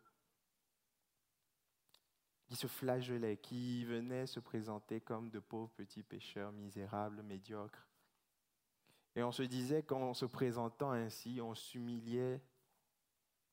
[2.47, 7.87] qui se flagellaient, qui venaient se présenter comme de pauvres petits pécheurs misérables, médiocres.
[9.15, 12.41] Et on se disait qu'en se présentant ainsi, on s'humiliait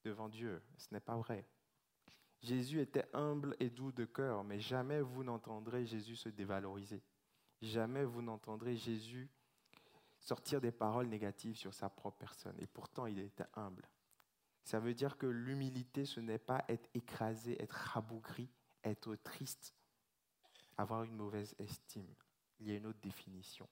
[0.05, 0.63] devant Dieu.
[0.77, 1.47] Ce n'est pas vrai.
[2.43, 7.03] Jésus était humble et doux de cœur, mais jamais vous n'entendrez Jésus se dévaloriser.
[7.61, 9.31] Jamais vous n'entendrez Jésus
[10.21, 12.57] sortir des paroles négatives sur sa propre personne.
[12.59, 13.89] Et pourtant, il était humble.
[14.63, 18.51] Ça veut dire que l'humilité, ce n'est pas être écrasé, être rabougri,
[18.85, 19.75] être triste,
[20.77, 22.15] avoir une mauvaise estime.
[22.59, 23.69] Il y a une autre définition.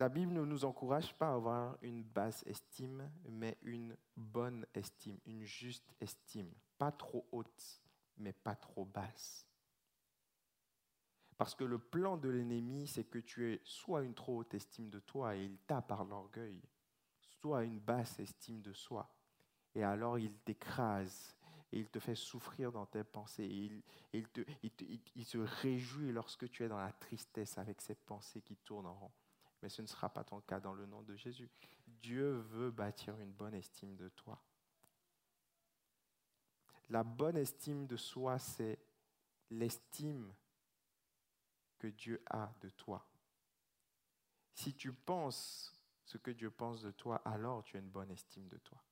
[0.00, 5.18] La Bible ne nous encourage pas à avoir une basse estime, mais une bonne estime,
[5.26, 6.52] une juste estime.
[6.78, 7.82] Pas trop haute,
[8.16, 9.47] mais pas trop basse.
[11.38, 14.90] Parce que le plan de l'ennemi, c'est que tu aies soit une trop haute estime
[14.90, 16.60] de toi et il t'a par l'orgueil,
[17.40, 19.08] soit une basse estime de soi.
[19.76, 21.36] Et alors il t'écrase
[21.70, 23.46] et il te fait souffrir dans tes pensées.
[23.46, 23.82] il,
[25.14, 28.94] il, se réjouit lorsque tu es dans la tristesse avec ces pensées qui tournent en
[28.94, 29.12] rond.
[29.62, 31.50] Mais ce ne sera pas ton cas dans le nom de Jésus.
[31.86, 34.42] Dieu veut bâtir une bonne estime de toi.
[36.90, 38.78] La bonne estime de soi, c'est
[39.50, 40.32] l'estime
[41.78, 43.06] que Dieu a de toi.
[44.54, 45.72] Si tu penses
[46.04, 48.82] ce que Dieu pense de toi, alors tu as une bonne estime de toi.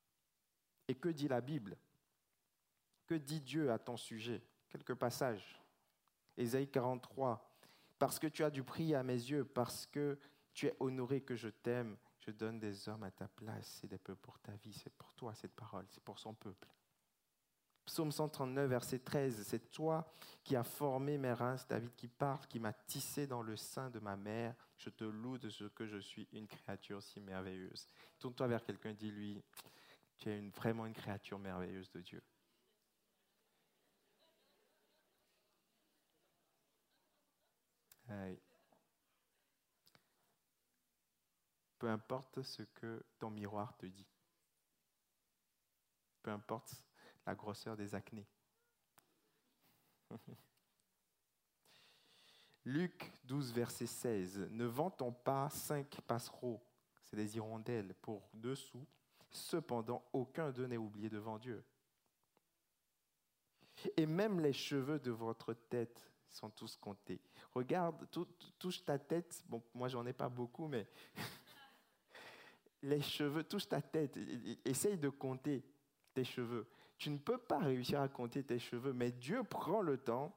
[0.87, 1.77] Et que dit la Bible?
[3.05, 4.41] Que dit Dieu à ton sujet?
[4.69, 5.61] Quelques passages.
[6.37, 7.43] Ésaïe 43.
[7.99, 10.17] Parce que tu as du prix à mes yeux, parce que
[10.53, 13.97] tu es honoré que je t'aime, je donne des hommes à ta place et des
[13.97, 14.73] peuples pour ta vie.
[14.73, 16.67] C'est pour toi cette parole, c'est pour son peuple.
[17.87, 20.11] Psaume 139, verset 13, c'est toi
[20.43, 23.99] qui as formé mes reins, David qui parle, qui m'a tissé dans le sein de
[23.99, 24.53] ma mère.
[24.75, 27.87] Je te loue de ce que je suis une créature si merveilleuse.
[28.19, 29.41] Tourne-toi vers quelqu'un, dis-lui,
[30.17, 32.21] tu es vraiment une créature merveilleuse de Dieu.
[41.79, 44.07] Peu importe ce que ton miroir te dit.
[46.21, 46.86] Peu importe
[47.27, 48.25] la grosseur des acnés.
[52.63, 54.47] Luc 12, verset 16.
[54.51, 56.63] Ne vantons pas cinq passereaux,
[57.03, 58.87] c'est des hirondelles, pour deux sous.
[59.29, 61.63] Cependant, aucun d'eux n'est oublié devant Dieu.
[63.97, 67.19] Et même les cheveux de votre tête sont tous comptés.
[67.53, 68.07] Regarde,
[68.57, 69.43] touche ta tête.
[69.47, 70.87] Bon, moi, j'en ai pas beaucoup, mais
[72.81, 74.17] les cheveux, touche ta tête.
[74.63, 75.65] Essaye de compter
[76.13, 76.67] tes cheveux.
[76.97, 80.35] Tu ne peux pas réussir à compter tes cheveux, mais Dieu prend le temps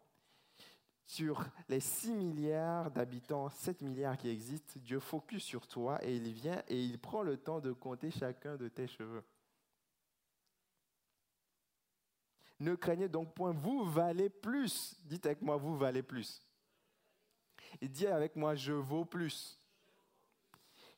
[1.07, 6.33] sur les 6 milliards d'habitants, 7 milliards qui existent, Dieu focus sur toi et il
[6.33, 9.25] vient et il prend le temps de compter chacun de tes cheveux.
[12.61, 14.95] Ne craignez donc point, vous valez plus.
[15.05, 16.47] Dites avec moi, vous valez plus.
[17.81, 19.59] Et dis avec moi, je vaux plus.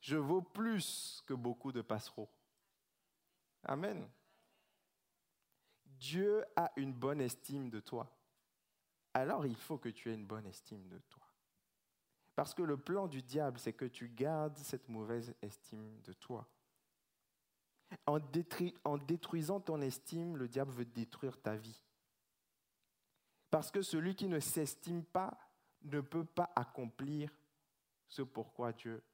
[0.01, 2.29] Je vaux plus que beaucoup de passereaux.
[3.63, 4.07] Amen.
[6.03, 8.13] Dieu a une bonne estime de toi.
[9.15, 11.23] Alors il faut que tu aies une bonne estime de toi.
[12.35, 16.49] Parce que le plan du diable, c'est que tu gardes cette mauvaise estime de toi.
[18.07, 18.19] En,
[18.99, 21.81] détruisant ton estime, le diable veut détruire ta vie.
[23.49, 25.39] Parce que celui qui ne s'estime pas
[25.83, 27.31] ne peut pas accomplir
[28.09, 29.05] ce pourquoi Dieu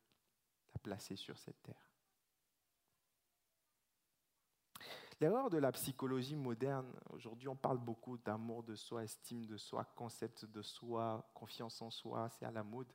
[0.68, 1.87] t'a placé sur cette terre.
[5.20, 9.84] L'erreur de la psychologie moderne, aujourd'hui on parle beaucoup d'amour de soi, estime de soi,
[9.96, 12.92] concept de soi, confiance en soi, c'est à la mode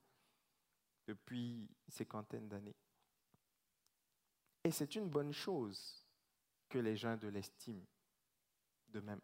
[1.05, 2.77] depuis cinquantaine d'années.
[4.63, 6.07] Et c'est une bonne chose
[6.69, 7.85] que les gens de l'estime
[8.87, 9.21] de même.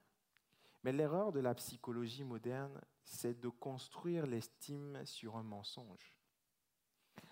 [0.84, 6.19] Mais l'erreur de la psychologie moderne, c'est de construire l'estime sur un mensonge.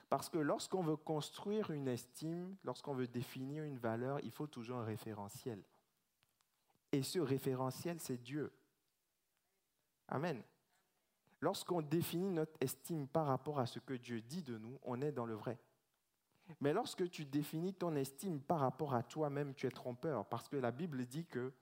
[0.09, 4.77] Parce que lorsqu'on veut construire une estime, lorsqu'on veut définir une valeur, il faut toujours
[4.77, 5.61] un référentiel.
[6.91, 8.53] Et ce référentiel, c'est Dieu.
[10.07, 10.41] Amen.
[11.41, 15.11] Lorsqu'on définit notre estime par rapport à ce que Dieu dit de nous, on est
[15.11, 15.59] dans le vrai.
[16.61, 20.55] Mais lorsque tu définis ton estime par rapport à toi-même, tu es trompeur, parce que
[20.55, 21.53] la Bible dit que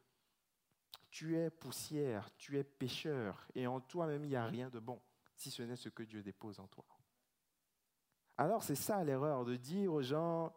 [1.09, 5.01] tu es poussière, tu es pécheur, et en toi-même, il n'y a rien de bon,
[5.35, 6.85] si ce n'est ce que Dieu dépose en toi.
[8.37, 10.53] Alors c'est ça l'erreur, de dire aux gens,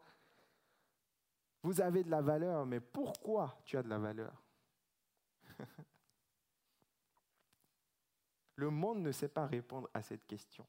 [1.63, 4.43] vous avez de la valeur, mais pourquoi tu as de la valeur?
[8.57, 10.67] Le monde ne sait pas répondre à cette question.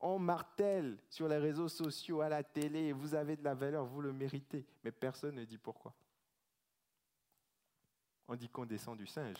[0.00, 4.02] On martèle sur les réseaux sociaux, à la télé, vous avez de la valeur, vous
[4.02, 5.94] le méritez, mais personne ne dit pourquoi.
[8.28, 9.38] On dit qu'on descend du singe.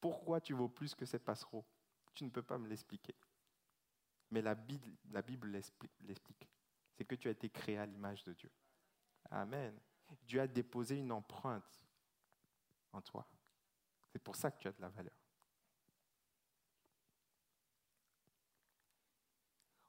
[0.00, 1.64] Pourquoi tu vaux plus que ces passereaux?
[2.14, 3.16] Tu ne peux pas me l'expliquer.
[4.30, 6.48] Mais la Bible, la Bible l'explique.
[6.94, 8.50] C'est que tu as été créé à l'image de Dieu.
[9.30, 9.78] Amen.
[10.22, 11.84] Dieu a déposé une empreinte
[12.92, 13.26] en toi.
[14.08, 15.12] C'est pour ça que tu as de la valeur.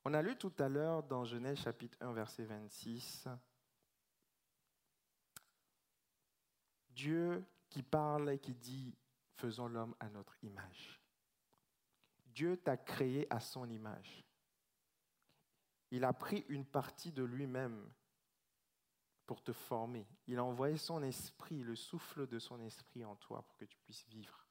[0.03, 3.27] On a lu tout à l'heure dans Genèse chapitre 1 verset 26,
[6.91, 8.95] Dieu qui parle et qui dit,
[9.35, 11.01] faisons l'homme à notre image.
[12.27, 14.26] Dieu t'a créé à son image.
[15.91, 17.89] Il a pris une partie de lui-même
[19.25, 20.07] pour te former.
[20.27, 23.77] Il a envoyé son esprit, le souffle de son esprit en toi pour que tu
[23.79, 24.47] puisses vivre.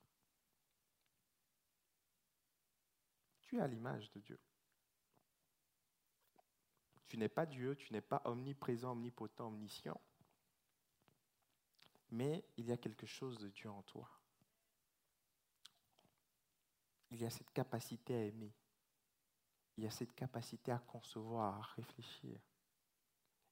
[3.40, 4.38] Tu es à l'image de Dieu.
[7.06, 10.00] Tu n'es pas Dieu, tu n'es pas omniprésent, omnipotent, omniscient.
[12.10, 14.10] Mais il y a quelque chose de Dieu en toi.
[17.10, 18.52] Il y a cette capacité à aimer.
[19.76, 22.40] Il y a cette capacité à concevoir, à réfléchir.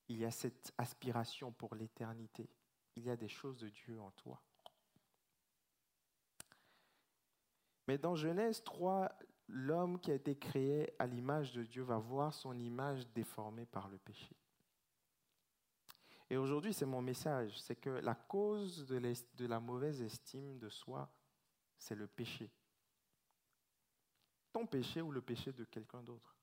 [0.09, 2.49] Il y a cette aspiration pour l'éternité.
[2.97, 4.43] Il y a des choses de Dieu en toi.
[7.87, 9.12] Mais dans Genèse 3,
[9.49, 13.89] l'homme qui a été créé à l'image de Dieu va voir son image déformée par
[13.89, 14.35] le péché.
[16.31, 20.70] Et aujourd'hui, c'est mon message, c'est que la cause de, de, la mauvaise estime de
[20.70, 21.12] soi,
[21.77, 22.51] c'est le péché.
[24.55, 26.37] Ton péché ou le péché de quelqu'un d'autre.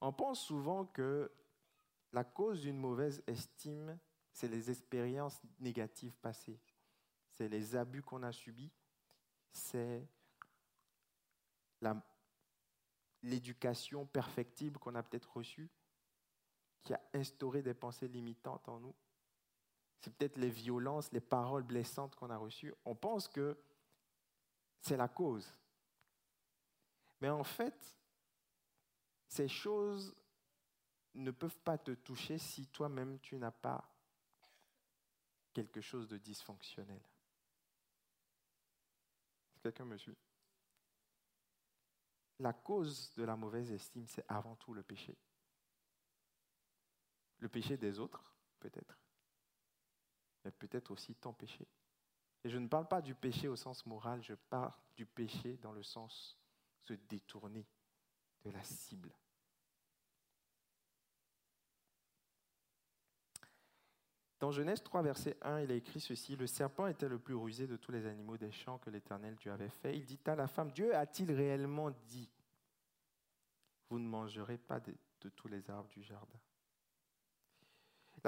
[0.00, 1.28] On pense souvent que
[2.12, 3.98] la cause d'une mauvaise estime,
[4.30, 6.60] c'est les expériences négatives passées.
[7.32, 8.70] C'est les abus qu'on a subis,
[9.50, 10.08] c'est
[13.24, 15.68] l'éducation perfectible qu'on a peut-être reçue,
[16.84, 18.94] qui a instauré des pensées limitantes en nous.
[19.98, 22.72] C'est peut-être les violences, les paroles blessantes qu'on a reçues.
[22.84, 23.58] On pense que
[24.80, 25.52] c'est la cause.
[27.20, 27.98] Mais en fait,
[29.26, 30.14] ces choses
[31.14, 33.92] ne peuvent pas te toucher si toi-même tu n'as pas
[35.52, 37.02] quelque chose de dysfonctionnel.
[39.60, 40.16] Quelqu'un me suit?
[42.38, 45.16] La cause de la mauvaise estime, c'est avant tout le péché.
[47.38, 48.98] Le péché des autres, peut-être,
[50.44, 51.66] mais peut-être aussi ton péché.
[52.44, 55.72] Et je ne parle pas du péché au sens moral, je parle du péché dans
[55.72, 56.38] le sens
[56.84, 57.66] se détourner
[58.44, 59.12] de la cible.
[64.40, 67.66] Dans Genèse 3, verset 1, il est écrit ceci, Le serpent était le plus rusé
[67.66, 69.96] de tous les animaux des champs que l'Éternel Dieu avait fait.
[69.96, 72.30] Il dit à la femme, Dieu a-t-il réellement dit,
[73.88, 76.38] Vous ne mangerez pas de, de tous les arbres du jardin?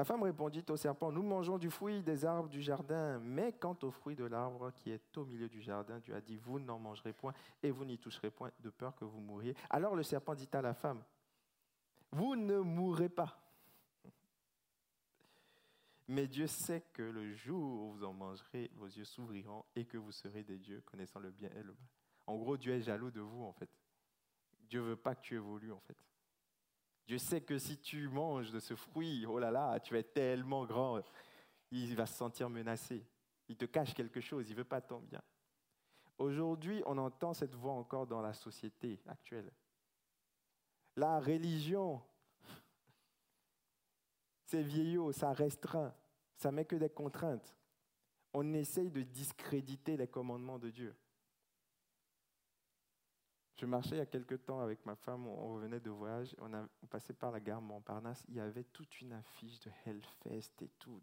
[0.01, 3.77] La femme répondit au serpent, Nous mangeons du fruit des arbres du jardin, mais quant
[3.83, 6.79] au fruit de l'arbre qui est au milieu du jardin, Dieu a dit, Vous n'en
[6.79, 9.55] mangerez point et vous n'y toucherez point, de peur que vous mouriez.
[9.69, 11.05] Alors le serpent dit à la femme,
[12.13, 13.39] Vous ne mourrez pas.
[16.09, 19.99] Mais Dieu sait que le jour où vous en mangerez, vos yeux s'ouvriront et que
[19.99, 21.89] vous serez des dieux connaissant le bien et le mal.
[22.27, 23.69] En gros, Dieu est jaloux de vous, en fait.
[24.67, 25.99] Dieu veut pas que tu évolues, en fait.
[27.11, 30.65] Dieu sait que si tu manges de ce fruit, oh là là, tu es tellement
[30.65, 31.03] grand,
[31.73, 33.05] il va se sentir menacé.
[33.49, 35.21] Il te cache quelque chose, il veut pas ton bien.
[36.19, 39.51] Aujourd'hui, on entend cette voix encore dans la société actuelle.
[40.95, 42.01] La religion,
[44.45, 45.93] c'est vieillot, ça restreint,
[46.37, 47.57] ça met que des contraintes.
[48.33, 50.95] On essaye de discréditer les commandements de Dieu.
[53.61, 56.87] Je marchais il y a quelque temps avec ma femme, on revenait de voyage, on,
[56.87, 60.99] passait par la gare Montparnasse, il y avait toute une affiche de Hellfest et tout.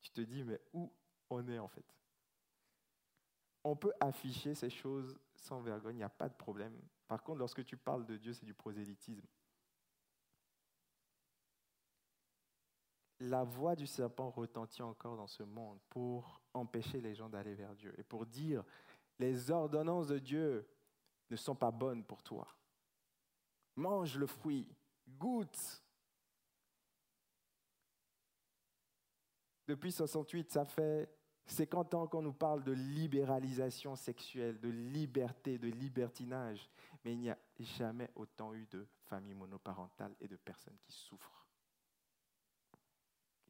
[0.00, 0.92] Tu te dis, mais où
[1.28, 1.84] on est en fait?
[3.64, 6.80] On peut afficher ces choses sans vergogne, il n'y a pas de problème.
[7.08, 9.26] Par contre, lorsque tu parles de Dieu, c'est du prosélytisme.
[13.22, 17.74] la voix du serpent retentit encore dans ce monde pour empêcher les gens d'aller vers
[17.74, 18.64] Dieu et pour dire
[19.18, 20.66] les ordonnances de Dieu
[21.30, 22.46] ne sont pas bonnes pour toi.
[23.76, 24.68] Mange le fruit,
[25.08, 25.82] goûte.
[29.66, 31.08] Depuis 68, ça fait
[31.46, 36.68] 50 ans qu'on nous parle de libéralisation sexuelle, de liberté, de libertinage,
[37.04, 41.40] mais il n'y a jamais autant eu de familles monoparentales et de personnes qui souffrent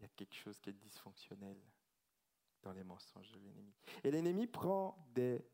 [0.00, 1.58] il y a quelque chose qui est dysfonctionnel
[2.62, 3.74] dans les mensonges de l'ennemi.
[4.02, 5.44] Et l'ennemi prend des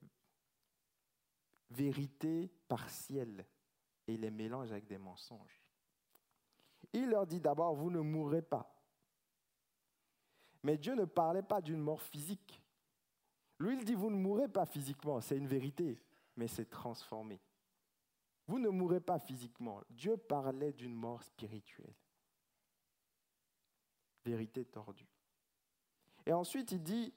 [1.71, 3.47] vérités partielles
[4.07, 5.63] et les mélange avec des mensonges.
[6.93, 8.73] Il leur dit d'abord, vous ne mourrez pas.
[10.63, 12.63] Mais Dieu ne parlait pas d'une mort physique.
[13.59, 15.99] Lui, il dit, vous ne mourrez pas physiquement, c'est une vérité,
[16.37, 17.41] mais c'est transformé.
[18.47, 19.83] Vous ne mourrez pas physiquement.
[19.91, 21.95] Dieu parlait d'une mort spirituelle
[24.27, 25.09] vérité tordue.
[26.27, 27.15] Et ensuite, il dit,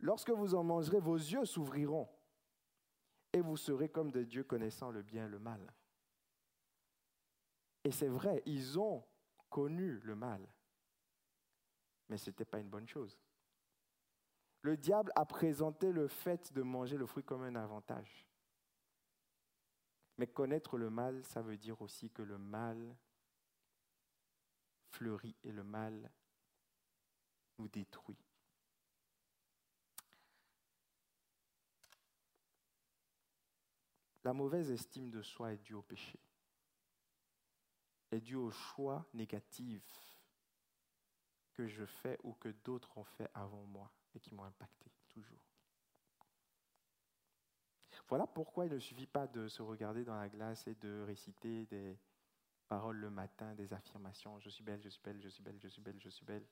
[0.00, 2.08] lorsque vous en mangerez, vos yeux s'ouvriront
[3.32, 5.72] et vous serez comme des dieux connaissant le bien et le mal.
[7.84, 9.04] Et c'est vrai, ils ont
[9.48, 10.46] connu le mal,
[12.08, 13.18] mais ce n'était pas une bonne chose.
[14.62, 18.26] Le diable a présenté le fait de manger le fruit comme un avantage.
[20.18, 22.94] Mais connaître le mal, ça veut dire aussi que le mal
[24.90, 26.10] fleurit et le mal
[27.58, 28.29] nous détruit.
[34.32, 36.18] Mauvaise estime de soi est due au péché,
[38.10, 39.82] est due au choix négatif
[41.52, 45.46] que je fais ou que d'autres ont fait avant moi et qui m'ont impacté toujours.
[48.08, 51.64] Voilà pourquoi il ne suffit pas de se regarder dans la glace et de réciter
[51.66, 51.96] des,
[52.70, 54.38] paroles le matin, des affirmations.
[54.38, 56.46] Je suis belle, je suis belle, je suis belle, je suis belle, je suis belle.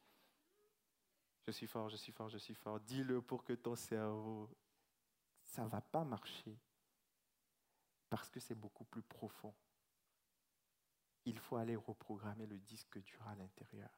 [1.47, 2.81] Je suis fort, je suis fort, je suis fort.
[2.81, 4.51] Dis-le pour que ton cerveau,
[5.45, 6.59] ça ne va pas marcher.
[8.09, 9.55] Parce que c'est beaucoup plus profond.
[11.25, 13.91] Il faut aller reprogrammer le disque dur à l'intérieur.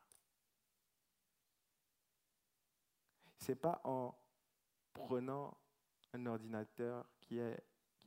[3.38, 4.14] Ce n'est pas en
[4.92, 5.56] prenant
[6.12, 7.56] un ordinateur qui, a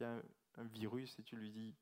[0.02, 1.76] un virus et tu lui dis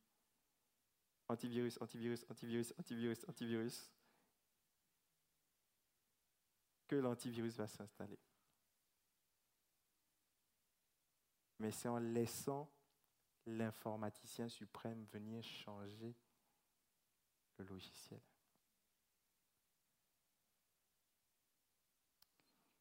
[1.28, 3.92] antivirus, antivirus, antivirus, antivirus, antivirus,
[6.88, 8.20] que l'antivirus va s'installer.
[11.60, 12.70] Mais c'est en laissant
[13.46, 16.16] l'informaticien suprême venir changer
[17.58, 18.22] le logiciel.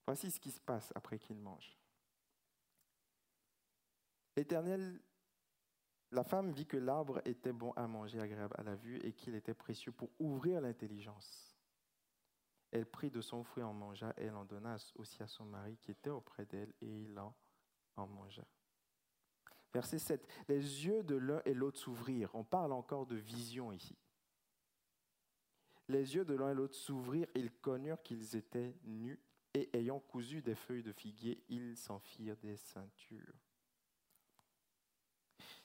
[0.06, 1.78] Voici ce qui se passe après qu'il mange.
[4.36, 5.00] L'Éternel
[6.12, 9.36] la femme vit que l'arbre était bon à manger, agréable à la vue, et qu'il
[9.36, 11.56] était précieux pour ouvrir l'intelligence.
[12.72, 15.76] Elle prit de son fruit, en mangea, et elle en donna aussi à son mari
[15.76, 18.44] qui était auprès d'elle, et il en mangea.
[19.72, 20.26] Verset 7.
[20.48, 22.34] Les yeux de l'un et l'autre s'ouvrirent.
[22.34, 23.96] On parle encore de vision ici.
[25.88, 29.18] Les yeux de l'un et l'autre s'ouvrirent, ils connurent qu'ils étaient nus,
[29.54, 33.34] et ayant cousu des feuilles de figuier, ils s'en firent des ceintures.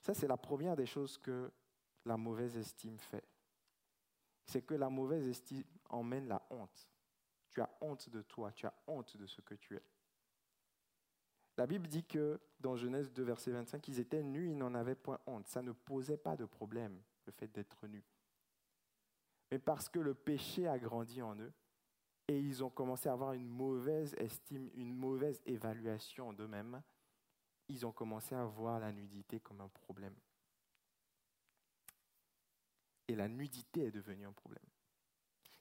[0.01, 1.51] Ça, c'est la première des choses que
[2.05, 3.23] la mauvaise estime fait.
[4.45, 6.89] C'est que la mauvaise estime emmène la honte.
[7.49, 9.83] Tu as honte de toi, tu as honte de ce que tu es.
[11.57, 14.95] La Bible dit que dans Genèse 2, verset 25, ils étaient nus, ils n'en avaient
[14.95, 15.47] point honte.
[15.47, 18.03] Ça ne posait pas de problème, le fait d'être nus.
[19.51, 21.53] Mais parce que le péché a grandi en eux,
[22.27, 26.81] et ils ont commencé à avoir une mauvaise estime, une mauvaise évaluation d'eux-mêmes,
[27.69, 30.15] ils ont commencé à voir la nudité comme un problème.
[33.07, 34.65] Et la nudité est devenue un problème.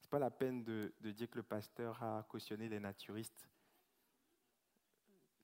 [0.01, 3.47] Ce n'est pas la peine de, de dire que le pasteur a cautionné les naturistes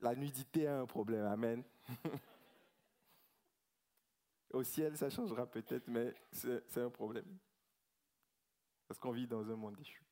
[0.00, 1.26] la nudité a un problème.
[1.26, 1.62] Amen.
[4.52, 7.38] Au ciel, ça changera peut-être, mais c'est un problème.
[8.88, 10.02] Parce qu'on vit dans un monde déchu.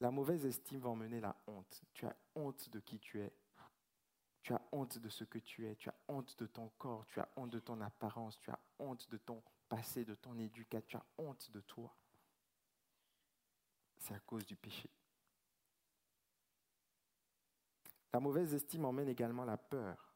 [0.00, 1.82] La mauvaise estime va emmener la honte.
[1.92, 3.32] Tu as honte de qui tu es.
[4.42, 5.74] Tu as honte de ce que tu es.
[5.76, 7.06] Tu as honte de ton corps.
[7.06, 8.38] Tu as honte de ton apparence.
[8.38, 10.86] Tu as honte de ton passé, de ton éducation.
[10.86, 11.96] Tu as honte de toi.
[13.96, 14.88] C'est à cause du péché.
[18.12, 20.14] La mauvaise estime emmène également la peur.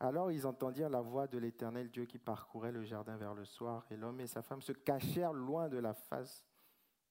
[0.00, 3.84] Alors ils entendirent la voix de l'Éternel Dieu qui parcourait le jardin vers le soir,
[3.90, 6.46] et l'homme et sa femme se cachèrent loin de la face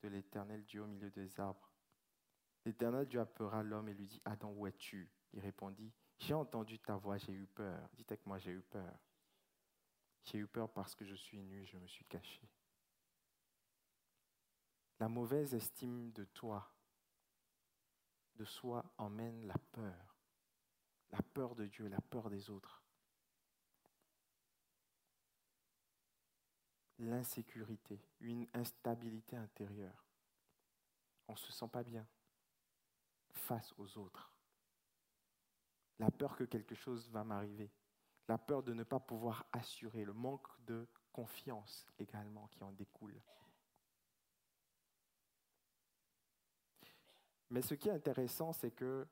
[0.02, 1.72] de l'Éternel Dieu au milieu des arbres.
[2.66, 5.10] L'Éternel Dieu appela l'homme et lui dit, Adam, où es-tu?
[5.34, 7.88] Il répondit, J'ai entendu ta voix, j'ai eu peur.
[7.94, 9.00] Dites avec moi, j'ai eu peur.
[10.24, 12.50] J'ai eu peur parce que je suis nu, je me suis caché.
[15.00, 16.70] La mauvaise estime de toi
[18.40, 20.18] de soi emmène la peur,
[21.12, 22.82] la peur de Dieu, la peur des autres.
[27.00, 30.06] L'insécurité, une instabilité intérieure.
[31.28, 32.08] On ne se sent pas bien
[33.32, 34.32] face aux autres.
[36.00, 37.70] La peur que quelque chose va m'arriver.
[38.30, 40.06] La peur de ne pas pouvoir assurer.
[40.06, 43.22] Le manque de confiance également qui en découle.
[47.50, 49.08] Mais ce qui est intéressant, c'est que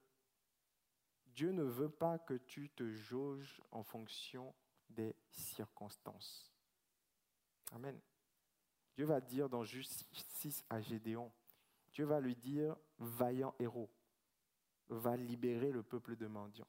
[1.26, 4.54] Dieu ne veut pas que tu te jauges en fonction
[4.90, 6.52] des circonstances.
[7.74, 8.00] Amen.
[8.96, 11.32] Dieu va dire dans Justice à Gédéon,
[11.92, 13.90] Dieu va lui dire, vaillant héros,
[14.90, 16.68] va libérer le peuple de mendiants.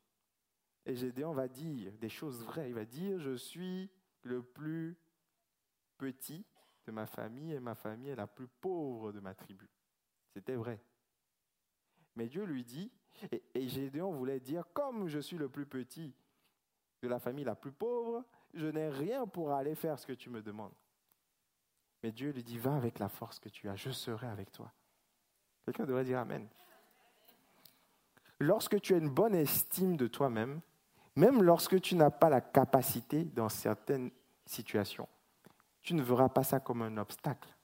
[0.85, 2.69] Et Gédéon va dire des choses vraies.
[2.69, 3.91] Il va dire, je suis
[4.23, 4.99] le plus
[5.99, 6.47] petit
[6.87, 9.69] de ma famille et ma famille est la plus pauvre de ma tribu.
[10.33, 10.81] C'était vrai.
[12.19, 12.91] Mais Dieu lui dit,
[13.31, 16.13] et, Gédéon voulait dire, comme je suis le plus petit
[17.01, 20.29] de la famille la plus pauvre, je n'ai rien pour aller faire ce que tu
[20.29, 20.75] me demandes.
[22.03, 24.73] Mais Dieu lui dit, va avec la force que tu as, je serai avec toi.
[25.65, 26.49] Quelqu'un devrait dire Amen.
[28.41, 30.61] Lorsque tu as une bonne estime de toi-même,
[31.15, 34.11] même lorsque tu n'as pas la capacité dans certaines
[34.45, 35.09] situations,
[35.83, 37.55] tu ne verras pas ça comme un obstacle.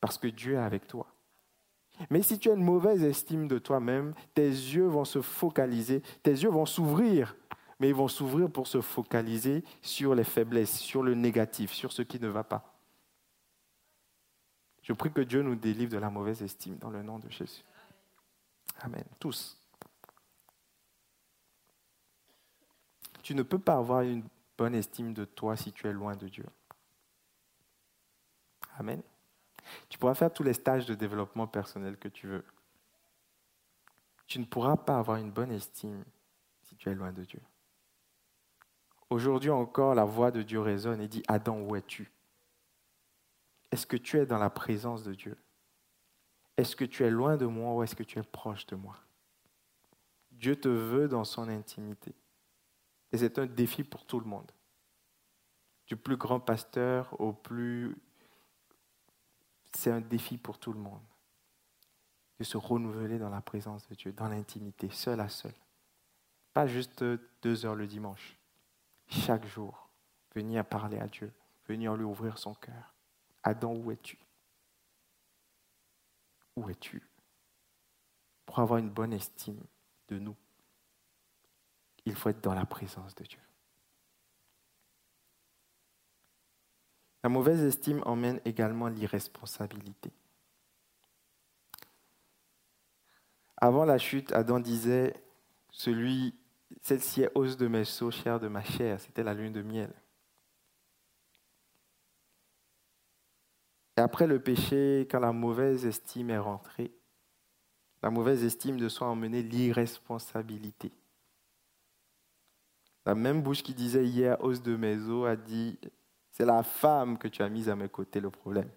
[0.00, 1.11] Parce que Dieu est avec toi.
[2.10, 6.32] Mais si tu as une mauvaise estime de toi-même, tes yeux vont se focaliser, tes
[6.32, 7.36] yeux vont s'ouvrir,
[7.78, 12.02] mais ils vont s'ouvrir pour se focaliser sur les faiblesses, sur le négatif, sur ce
[12.02, 12.72] qui ne va pas.
[14.82, 17.62] Je prie que Dieu nous délivre de la mauvaise estime dans le nom de Jésus.
[18.80, 19.04] Amen.
[19.20, 19.56] Tous.
[23.22, 24.24] Tu ne peux pas avoir une
[24.58, 26.46] bonne estime de toi si tu es loin de Dieu.
[28.78, 29.02] Amen.
[29.88, 32.44] Tu pourras faire tous les stages de développement personnel que tu veux.
[34.26, 36.04] Tu ne pourras pas avoir une bonne estime
[36.62, 37.40] si tu es loin de Dieu.
[39.10, 42.10] Aujourd'hui encore, la voix de Dieu résonne et dit, Adam, où es-tu?
[43.70, 45.36] Est-ce que tu es dans la présence de Dieu?
[46.56, 48.96] Est-ce que tu es loin de moi ou est-ce que tu es proche de moi?
[50.30, 52.14] Dieu te veut dans son intimité.
[53.12, 54.50] Et c'est un défi pour tout le monde.
[55.86, 57.96] Du plus grand pasteur au plus
[59.74, 61.02] c'est un défi pour tout le monde
[62.38, 65.54] de se renouveler dans la présence de Dieu, dans l'intimité, seul à seul.
[66.52, 67.04] Pas juste
[67.42, 68.36] deux heures le dimanche.
[69.08, 69.88] Chaque jour,
[70.34, 71.32] venir parler à Dieu,
[71.66, 72.94] venir lui ouvrir son cœur.
[73.42, 74.18] Adam, où es-tu?
[76.56, 77.02] Où es-tu?
[78.44, 79.62] Pour avoir une bonne estime
[80.08, 80.36] de nous,
[82.04, 83.40] il faut être dans la présence de Dieu.
[87.22, 90.10] La mauvaise estime emmène également l'irresponsabilité.
[93.56, 95.14] Avant la chute, Adam disait,
[95.70, 96.34] celui,
[96.80, 99.00] celle-ci est hausse de mes seaux, chair de ma chair.
[99.00, 99.92] C'était la lune de miel.
[103.96, 106.92] Et après le péché, quand la mauvaise estime est rentrée,
[108.02, 110.90] la mauvaise estime de soi a emmené l'irresponsabilité.
[113.06, 115.78] La même bouche qui disait hier hausse de mes os a dit
[116.32, 118.70] C'est la femme que tu as mise à mes côtés le problème.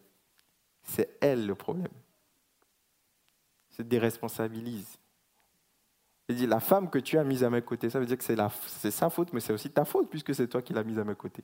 [0.84, 1.91] C'est elle le problème.
[3.70, 4.99] Se déresponsabilise.
[6.28, 8.24] Il dit, la femme que tu as mise à mes côtés, ça veut dire que
[8.24, 11.03] c'est, sa faute, mais c'est aussi ta faute puisque c'est toi qui l'as mise à
[11.03, 11.43] mes côtés.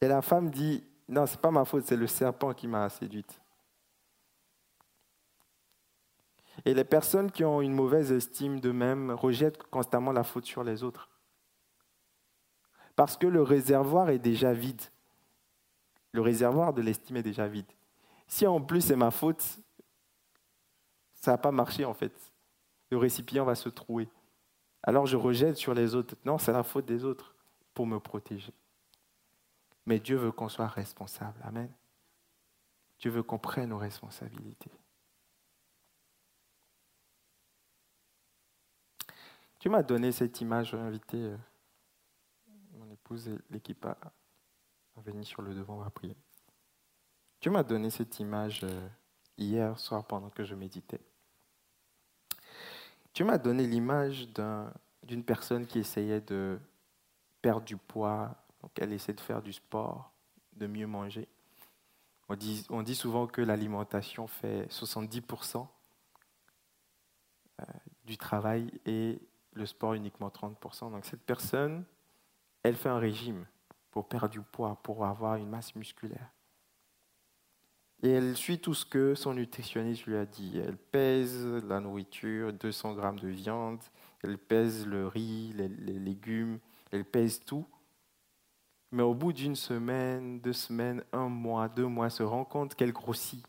[0.00, 3.40] Et la femme dit, non, c'est pas ma faute, c'est le serpent qui m'a séduite.
[6.64, 10.82] Et les personnes qui ont une mauvaise estime d'eux-mêmes rejettent constamment la faute sur les
[10.82, 11.11] autres.
[13.02, 14.80] Parce que le réservoir est déjà vide.
[16.12, 17.66] Le réservoir de l'estime est déjà vide.
[18.28, 19.44] Si en plus c'est ma faute,
[21.16, 22.12] ça n'a pas marché en fait.
[22.92, 24.08] Le récipient va se trouer.
[24.84, 26.14] Alors je rejette sur les autres.
[26.24, 27.34] Non, c'est la faute des autres
[27.74, 28.54] pour me protéger.
[29.84, 31.40] Mais Dieu veut qu'on soit responsable.
[31.42, 31.72] Amen.
[33.00, 34.70] Dieu veut qu'on prenne nos responsabilités.
[39.58, 41.36] Tu m'as donné cette image, invité euh,
[43.12, 43.96] épouse et l'équipe à,
[44.96, 46.16] venir sur le devant à prier.
[47.40, 48.88] Tu m'as donné cette image euh,
[49.36, 51.00] hier soir pendant que je méditais.
[53.12, 54.28] Tu m'as donné l'image
[55.02, 56.58] d'une personne qui essayait de
[57.40, 60.12] perdre du poids, donc elle essaie de faire du sport,
[60.52, 61.26] de mieux manger.
[62.28, 65.66] On dit, on dit souvent que l'alimentation fait 70%
[67.60, 67.64] euh,
[68.04, 69.20] du travail et
[69.54, 70.90] le sport uniquement 30%.
[70.92, 71.84] Donc cette personne,
[72.62, 73.46] elle fait un régime
[73.90, 76.30] pour perdre du poids, pour avoir une masse musculaire.
[78.02, 80.58] Et elle suit tout ce que son nutritionniste lui a dit.
[80.58, 83.80] Elle pèse la nourriture, 200 grammes de viande,
[84.24, 86.58] elle pèse le riz, les, légumes,
[86.90, 87.66] elle pèse tout.
[88.90, 92.74] Mais au bout d'une semaine, deux semaines, un mois, deux mois, elle se rend compte
[92.74, 93.46] qu'elle grossit.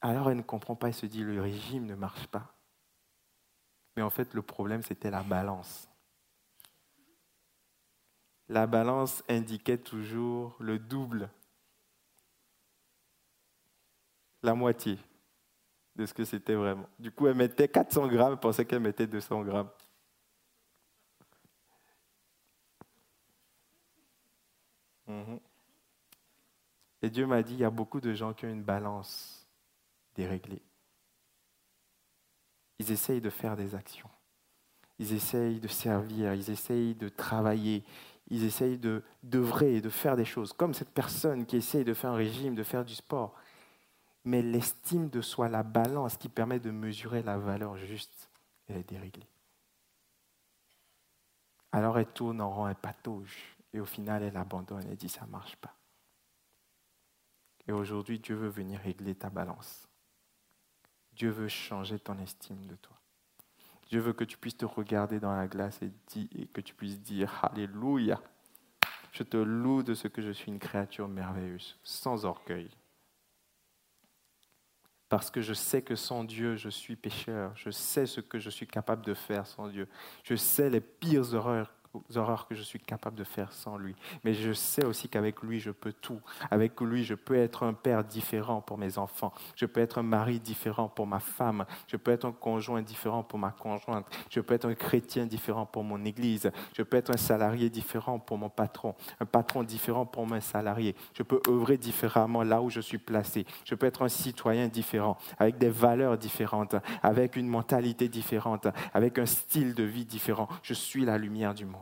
[0.00, 2.54] Alors elle ne comprend pas, elle se dit, le régime ne marche pas.
[3.96, 5.89] Mais en fait, le problème, c'était la balance.
[8.50, 11.30] La balance indiquait toujours le double,
[14.42, 14.98] la moitié
[15.96, 16.86] de ce que c'était vraiment.
[16.98, 19.70] Du coup, elle mettait 400 grammes, elle pensait qu'elle mettait 200 grammes.
[25.06, 25.40] Mhm.
[27.02, 29.48] Et Dieu m'a dit, il y a beaucoup de gens qui ont une balance
[30.14, 30.62] déréglée
[32.80, 34.08] ils essayent de faire des actions.
[35.00, 37.82] Ils essayent de servir, ils essayent de travailler,
[38.28, 42.10] ils essayent de d'œuvrer, de faire des choses, comme cette personne qui essaye de faire
[42.10, 43.34] un régime, de faire du sport.
[44.26, 48.28] Mais l'estime de soi, la balance qui permet de mesurer la valeur juste,
[48.68, 49.26] elle est déréglée.
[51.72, 55.24] Alors elle tourne en rond, elle patauge, et au final elle abandonne, elle dit ça
[55.24, 55.74] ne marche pas.
[57.66, 59.88] Et aujourd'hui, Dieu veut venir régler ta balance.
[61.14, 62.99] Dieu veut changer ton estime de toi.
[63.90, 67.40] Dieu veut que tu puisses te regarder dans la glace et, que tu puisses dire
[67.42, 68.22] Alléluia.
[69.10, 72.70] Je te loue de ce que je suis une créature merveilleuse, sans orgueil.
[75.08, 77.50] Parce que je sais que sans Dieu, je suis pécheur.
[77.56, 79.88] Je sais ce que je suis capable de faire sans Dieu.
[80.22, 81.72] Je sais les pires horreurs
[82.16, 83.94] horreurs que je suis capable de faire sans lui.
[84.24, 86.20] Mais je sais aussi qu'avec lui, je peux tout.
[86.50, 89.32] Avec lui, je peux être un père différent pour mes enfants.
[89.56, 91.64] Je peux être un mari différent pour ma femme.
[91.86, 94.06] Je peux être un conjoint différent pour ma conjointe.
[94.28, 96.50] Je peux être un chrétien différent pour mon église.
[96.74, 98.94] Je peux être un salarié différent pour mon patron.
[99.18, 100.94] Un patron différent pour mes salariés.
[101.14, 103.46] Je peux œuvrer différemment là où je suis placé.
[103.64, 109.18] Je peux être un citoyen différent, avec des valeurs différentes, avec une mentalité différente, avec
[109.18, 110.48] un style de vie différent.
[110.62, 111.79] Je suis la lumière du monde.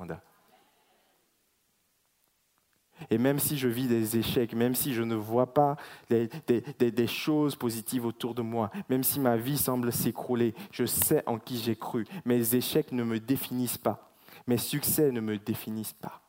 [3.11, 5.77] Et même si je vis des échecs, même si je ne vois pas
[6.11, 11.39] des, choses positives autour de moi, même si ma vie semble s'écrouler, je sais en
[11.39, 12.07] qui j'ai cru.
[12.25, 14.13] Mes échecs ne me définissent pas.
[14.47, 16.28] Mes succès ne me définissent pas.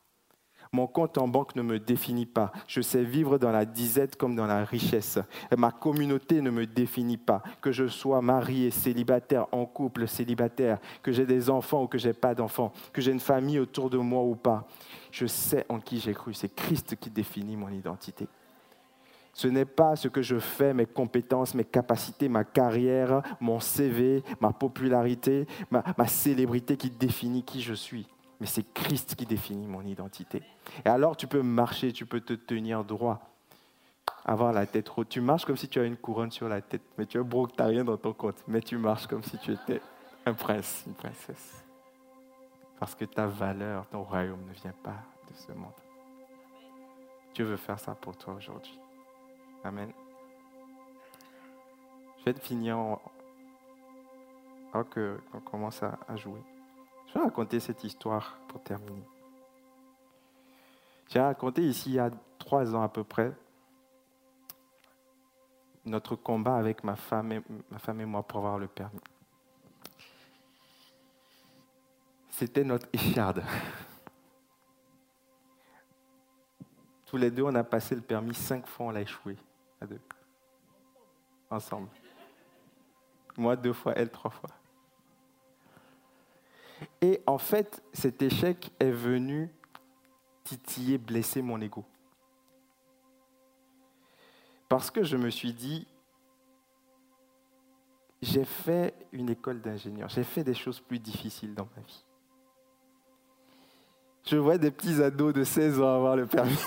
[0.71, 2.51] Mon compte en banque ne me définit pas.
[2.67, 5.17] Je sais vivre dans la disette comme dans la richesse.
[5.57, 7.41] ma communauté ne me définit pas.
[7.59, 12.13] Que je sois marié, célibataire, en couple, célibataire, que j'ai des enfants ou que j'ai
[12.13, 14.67] pas d'enfants, que j'ai une famille autour de moi ou pas.
[15.11, 16.35] Je sais en qui j'ai cru.
[16.35, 18.27] C'est Christ qui définit mon identité.
[19.33, 24.23] Ce n'est pas ce que je fais, mes compétences, mes capacités, ma carrière, mon CV,
[24.39, 28.05] ma popularité, ma, ma célébrité qui définit qui je suis
[28.39, 30.41] mais c'est Christ qui définit mon identité.
[30.85, 33.19] Et alors tu peux marcher, tu peux te tenir droit,
[34.25, 35.09] avoir la tête haute.
[35.09, 37.53] Tu marches comme si tu as une couronne sur la tête, mais tu as broke,
[37.55, 39.81] tu n'as rien dans ton compte, mais tu marches comme si tu étais
[40.25, 41.63] un prince, une princesse.
[42.79, 45.73] Parce que ta valeur, ton royaume ne vient pas de ce monde.
[47.33, 48.79] Dieu veut faire ça pour toi aujourd'hui.
[49.63, 49.91] Amen.
[52.19, 52.77] Je vais te finir
[54.73, 56.41] alors qu'on commence à jouer.
[57.09, 59.03] Je vais raconter cette histoire pour terminer.
[61.09, 63.33] J'ai raconté ici il y a trois ans à peu près
[65.85, 68.99] notre combat avec ma femme et, ma femme et moi pour avoir le permis.
[72.29, 73.43] C'était notre écharde.
[77.07, 79.35] Tous les deux, on a passé le permis cinq fois, on l'a échoué
[79.81, 79.99] à deux.
[81.49, 81.89] Ensemble.
[83.35, 84.49] Moi deux fois, elle trois fois.
[87.01, 89.49] Et en fait, cet échec est venu
[90.43, 91.85] titiller, blesser mon ego.
[94.67, 95.87] Parce que je me suis dit,
[98.21, 102.05] j'ai fait une école d'ingénieur, j'ai fait des choses plus difficiles dans ma vie.
[104.25, 106.57] Je vois des petits ados de 16 ans avoir le permis.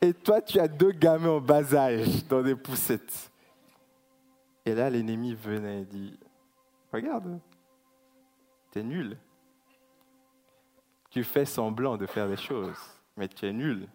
[0.00, 3.30] Et toi, tu as deux gamins en bas âge dans des poussettes.
[4.64, 6.18] Et là, l'ennemi venait et dit,
[6.92, 7.38] regarde,
[8.72, 9.16] t'es nul.
[11.10, 12.78] Tu fais semblant de faire des choses,
[13.16, 13.86] mais tu es nul.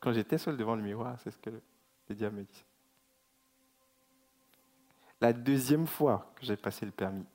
[0.00, 2.64] Quand j'étais seul devant le miroir, c'est ce que le diable me dit.
[5.20, 7.26] La deuxième fois que j'ai passé le permis,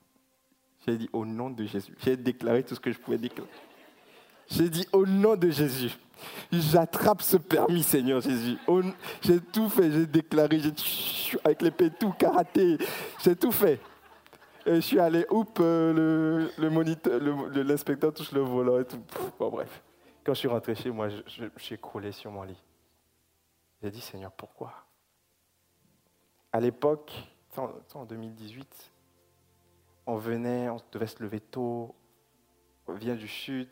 [0.86, 1.96] j'ai dit au nom de Jésus.
[2.00, 3.50] J'ai déclaré tout ce que je pouvais déclarer.
[4.50, 5.96] J'ai dit au nom de Jésus,
[6.52, 8.58] j'attrape ce permis, Seigneur Jésus.
[9.22, 12.78] J'ai tout fait, j'ai déclaré, j'ai avec l'épée tout, karaté,
[13.24, 13.80] j'ai tout fait.
[14.68, 19.02] Et je suis allé, oups, euh, le, l'inspecteur touche le volant et tout.
[19.38, 19.84] Bon, bref.
[20.24, 22.62] Quand je suis rentré chez moi, je, suis écroulé sur mon lit.
[23.84, 24.74] J'ai dit, Seigneur, pourquoi?
[26.52, 27.14] À l'époque,
[27.58, 28.92] en 2018,
[30.08, 31.94] on venait, on devait se lever tôt,
[32.88, 33.72] on vient du sud.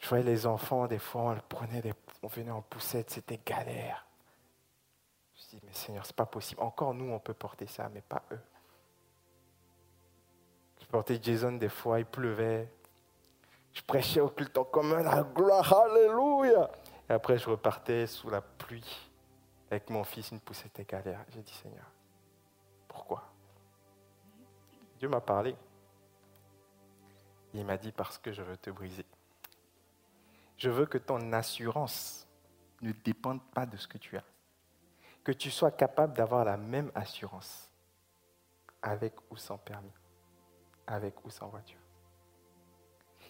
[0.00, 4.06] Je voyais les enfants, des fois, on, prenait on venait en poussette, c'était galère.
[5.34, 6.62] Je me dis, mais Seigneur, c'est pas possible.
[6.62, 8.40] Encore nous, on peut porter ça, mais pas eux.
[10.90, 12.68] Portais Jason des fois, il pleuvait.
[13.72, 16.70] Je prêchais au culte en commun, la gloire, alléluia.
[17.08, 19.10] Et après, je repartais sous la pluie
[19.70, 21.24] avec mon fils, une poussette et galère.
[21.28, 21.86] J'ai dit, Seigneur,
[22.88, 23.22] pourquoi?
[24.98, 25.54] Dieu m'a parlé.
[27.54, 29.06] Il m'a dit, parce que je veux te briser.
[30.56, 32.26] Je veux que ton assurance
[32.82, 34.24] ne dépende pas de ce que tu as.
[35.22, 37.70] Que tu sois capable d'avoir la même assurance
[38.82, 39.92] avec ou sans permis,
[40.90, 41.78] avec ou sans voiture.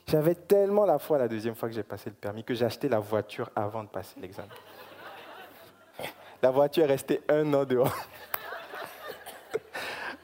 [0.07, 2.89] J'avais tellement la foi la deuxième fois que j'ai passé le permis que j'ai acheté
[2.89, 4.49] la voiture avant de passer l'examen.
[6.43, 7.95] La voiture est restée un an dehors.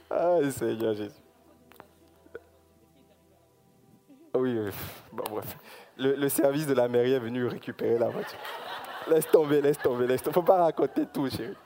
[0.08, 1.20] Ah, Seigneur Jésus.
[4.34, 4.56] Oui,
[5.12, 5.56] bon, bref.
[5.98, 8.38] Le, service de la mairie est venu récupérer la voiture.
[9.10, 10.34] Laisse tomber, laisse tomber, laisse tomber.
[10.34, 11.56] Faut pas raconter tout, chérie.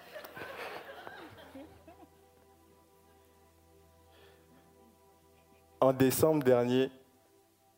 [5.91, 6.89] En décembre dernier,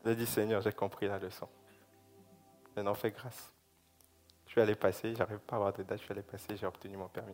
[0.04, 1.48] j'ai dit, Seigneur, j'ai compris la leçon.
[2.76, 3.50] Maintenant, fais grâce.
[4.44, 6.66] Je suis allé passer, j'arrive pas à avoir de date, je suis allé passer, j'ai
[6.66, 7.32] obtenu mon permis.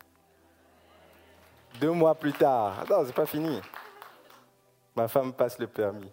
[1.80, 3.60] Deux mois plus tard, non, c'est pas fini.
[4.94, 6.12] Ma femme passe le permis.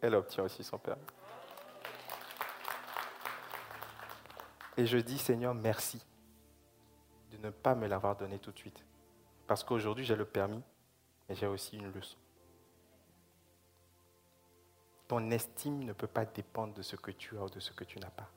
[0.00, 1.02] Elle obtient aussi son permis.
[4.78, 6.02] Et je dis, Seigneur, merci
[7.32, 8.82] de ne pas me l'avoir donné tout de suite.
[9.46, 10.62] Parce qu'aujourd'hui, j'ai le permis,
[11.28, 12.16] mais j'ai aussi une leçon.
[15.10, 17.82] Ton estime ne peut pas dépendre de ce que tu as ou de ce que
[17.82, 18.30] tu n'as pas.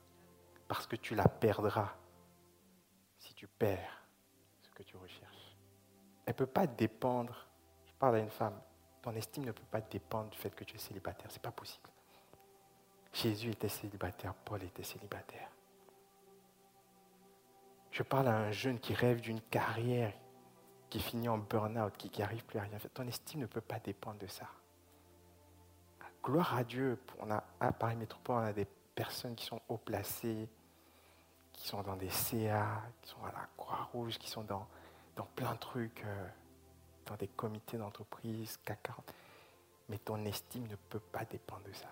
[0.66, 1.94] Parce que tu la perdras
[3.16, 4.02] si tu perds
[4.60, 5.56] ce que tu recherches.
[6.26, 7.46] Elle ne peut pas dépendre,
[7.86, 8.60] je parle à une femme,
[9.02, 11.30] ton estime ne peut pas dépendre du fait que tu es célibataire.
[11.30, 11.88] Ce n'est pas possible.
[13.12, 15.52] Jésus était célibataire, Paul était célibataire.
[17.92, 20.12] Je parle à un jeune qui rêve d'une carrière
[20.90, 22.78] qui finit en burn-out, qui n'arrive plus à rien.
[22.92, 24.48] Ton estime ne peut pas dépendre de ça
[26.24, 29.76] gloire à Dieu, on a, à Paris Métropole, on a des personnes qui sont haut
[29.76, 30.48] placées,
[31.52, 34.66] qui sont dans des CA, qui sont à la Croix-Rouge, qui sont dans,
[35.16, 36.28] dans plein de trucs, euh,
[37.06, 39.14] dans des comités d'entreprise, CAC 40.
[39.90, 41.88] Mais ton estime ne peut pas dépendre de ça.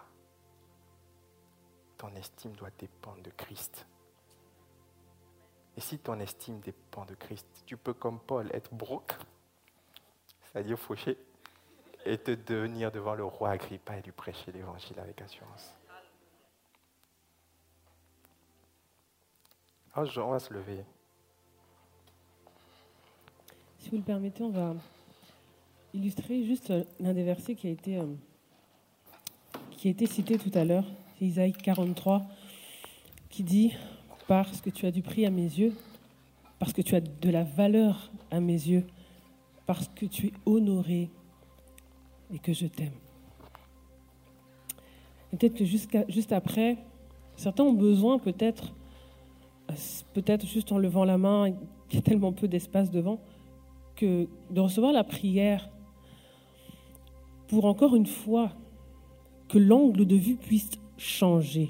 [1.99, 3.87] Ton estime doit dépendre de Christ.
[5.77, 9.15] Et si ton estime dépend de Christ, tu peux, comme Paul, être broke,
[10.41, 11.19] c'est-à-dire fauché,
[12.05, 15.75] et te devenir devant le roi Agrippa et lui prêcher l'évangile avec assurance.
[19.97, 20.85] Oh, on va se lever.
[23.79, 24.75] Si vous le permettez, on va
[25.93, 28.07] illustrer juste l'un des versets qui a été, euh,
[29.73, 30.87] qui a été cité tout à l'heure.
[31.19, 32.23] C'est Isaïe 43
[33.29, 33.75] qui dit
[34.29, 35.75] Parce que tu as du prix à mes yeux,
[36.59, 38.87] parce que tu as de la valeur à mes yeux,
[39.67, 41.11] parce que tu es honoré
[42.33, 42.93] et que je t'aime.
[45.31, 46.77] Peut-être que juste après,
[47.37, 48.75] certains ont besoin peut-être,
[50.13, 53.21] peut-être juste en levant la main, il y a tellement peu d'espace devant,
[54.01, 55.71] de recevoir la prière
[57.47, 58.51] pour encore une fois
[59.49, 61.69] que l'angle de vue puisse changer.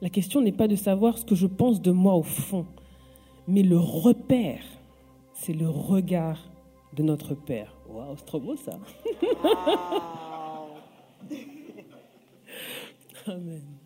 [0.00, 2.66] La question n'est pas de savoir ce que je pense de moi au fond,
[3.46, 4.62] mais le repère,
[5.34, 6.38] c'est le regard
[6.94, 7.74] de notre Père.
[7.88, 8.72] Waouh, c'est trop beau ça.
[13.26, 13.78] Amen.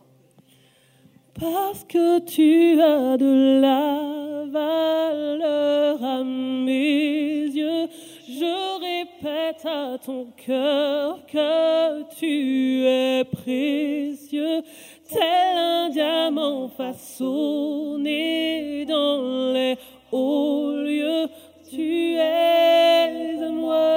[1.38, 7.88] Parce que tu as de la valeur à mes yeux,
[8.28, 14.62] je répète à ton cœur que tu es précieux,
[15.08, 19.78] tel un diamant façonné dans les
[20.10, 21.28] hauts lieux.
[21.74, 23.88] Tu es à moi,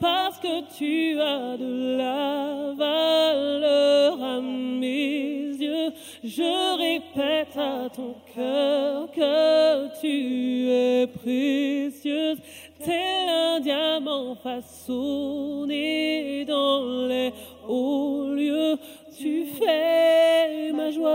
[0.00, 5.92] parce que tu as de la valeur à mes yeux.
[6.24, 12.38] Je répète à ton cœur que tu es précieuse,
[12.82, 15.76] tel un diamant façonné
[16.46, 17.34] dans les
[17.68, 18.78] hauts lieux.
[19.18, 21.10] Tu fais ma joie,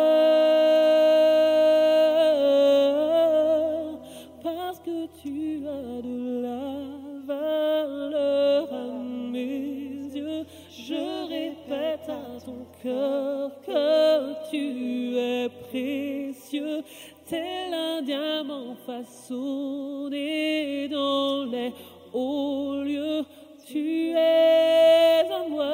[6.01, 6.81] de la
[7.25, 8.87] valeur à
[9.31, 10.45] mes yeux.
[10.69, 16.83] Je répète à ton cœur que tu es précieux,
[17.27, 21.71] tel un diamant façonné dans les
[22.13, 23.23] hauts lieux.
[23.65, 25.65] Tu es à moi,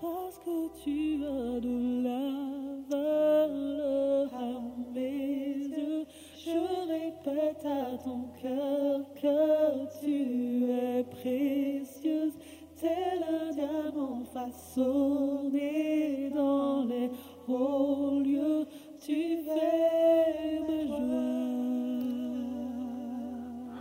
[0.00, 1.89] parce que tu as de
[7.24, 12.34] répète à ton cœur que tu es précieuse,
[12.76, 17.10] tel un diamant façonné dans les
[17.48, 18.66] hauts lieux.
[19.00, 20.96] Tu fais ma joie.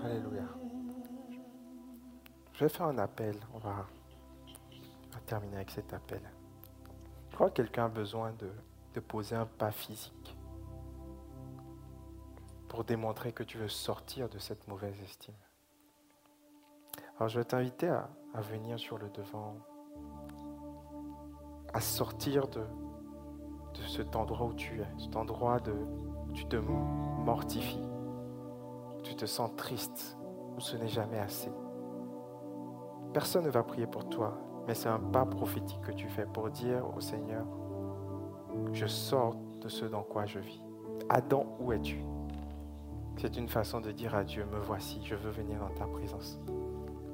[0.05, 0.47] Alléluia.
[2.53, 3.35] Je vais faire un appel.
[3.53, 3.85] On va,
[5.25, 6.21] terminer avec cet appel.
[7.29, 8.33] Je crois que quelqu'un a besoin
[8.93, 10.38] de poser un pas physique
[12.69, 15.33] pour démontrer que tu veux sortir de cette mauvaise estime.
[17.17, 18.09] Alors je vais t'inviter à,
[18.41, 19.55] venir sur le devant,
[21.73, 26.55] à sortir de, de cet endroit où tu es, cet endroit de, où tu te
[26.55, 27.89] mortifies,
[28.97, 30.17] où tu te sens triste,
[30.55, 31.51] où ce n'est jamais assez.
[33.13, 34.37] Personne ne va prier pour toi,
[34.67, 37.45] mais c'est un pas prophétique que tu fais pour dire au Seigneur,
[38.71, 40.61] je sors de ce dans quoi je vis.
[41.09, 42.05] Adam, où es-tu?
[43.21, 46.39] C'est une façon de dire à Dieu, me voici, je veux venir dans ta présence.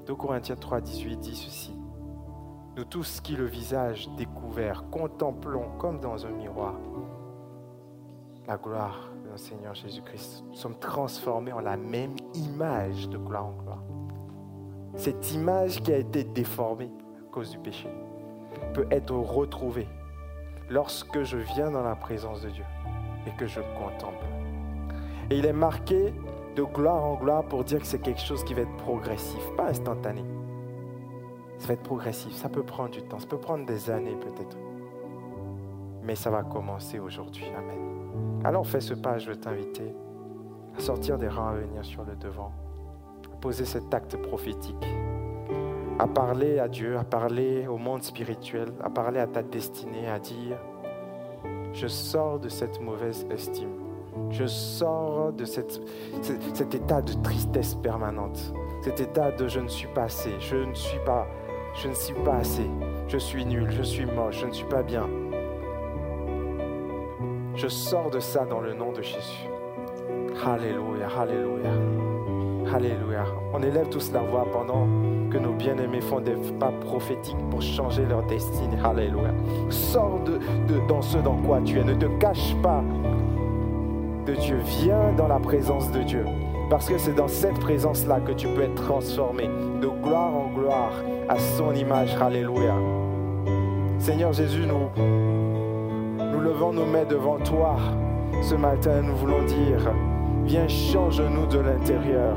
[0.05, 1.75] 2 Corinthiens 3, 18 dit ceci.
[2.77, 6.75] Nous tous qui le visage découvert, contemplons comme dans un miroir
[8.45, 10.43] la gloire de notre Seigneur Jésus-Christ.
[10.47, 13.83] Nous sommes transformés en la même image de gloire en gloire.
[14.93, 17.89] Cette image qui a été déformée à cause du péché
[18.75, 19.87] peut être retrouvée
[20.69, 22.65] lorsque je viens dans la présence de Dieu
[23.25, 24.34] et que je contemple.
[25.31, 26.13] Et il est marqué
[26.55, 29.67] de gloire en gloire pour dire que c'est quelque chose qui va être progressif, pas
[29.67, 30.23] instantané.
[31.57, 34.57] Ça va être progressif, ça peut prendre du temps, ça peut prendre des années peut-être.
[36.03, 37.45] Mais ça va commencer aujourd'hui.
[37.57, 38.41] Amen.
[38.43, 39.95] Alors fais ce pas, je veux t'inviter
[40.77, 42.51] à sortir des rangs, à venir sur le devant,
[43.33, 44.85] à poser cet acte prophétique,
[45.97, 50.19] à parler à Dieu, à parler au monde spirituel, à parler à ta destinée, à
[50.19, 50.57] dire,
[51.73, 53.84] je sors de cette mauvaise estime.
[54.29, 55.79] Je sors de cet
[56.73, 60.99] état de tristesse permanente, cet état de je ne suis pas assez, je ne suis
[61.05, 61.27] pas,
[61.73, 62.69] je ne suis pas assez,
[63.07, 65.07] je suis nul, je suis moche, je ne suis pas bien.
[67.55, 69.47] Je sors de ça dans le nom de Jésus.
[70.45, 71.71] Alléluia, Alléluia,
[72.73, 73.23] Alléluia.
[73.53, 74.87] On élève tous la voix pendant
[75.29, 78.77] que nos bien-aimés font des pas prophétiques pour changer leur destinée.
[78.83, 79.33] Alléluia.
[79.69, 80.33] Sors de,
[80.67, 81.83] de, dans ce dans quoi tu es.
[81.83, 82.83] Ne te cache pas
[84.25, 84.57] de Dieu.
[84.81, 86.25] Viens dans la présence de Dieu.
[86.69, 89.47] Parce que c'est dans cette présence-là que tu peux être transformé
[89.81, 90.93] de gloire en gloire
[91.29, 92.15] à son image.
[92.19, 92.73] Alléluia.
[93.99, 97.77] Seigneur Jésus, nous, nous levons nos mains devant toi.
[98.41, 99.93] Ce matin, nous voulons dire,
[100.43, 102.35] viens, change-nous de l'intérieur.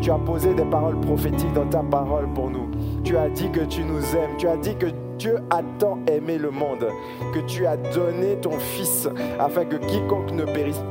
[0.00, 2.68] Tu as posé des paroles prophétiques dans ta parole pour nous.
[3.04, 4.36] Tu as dit que tu nous aimes.
[4.36, 4.86] Tu as dit que
[5.20, 6.86] Dieu a tant aimé le monde
[7.34, 9.06] que tu as donné ton Fils
[9.38, 10.82] afin que quiconque ne périsse,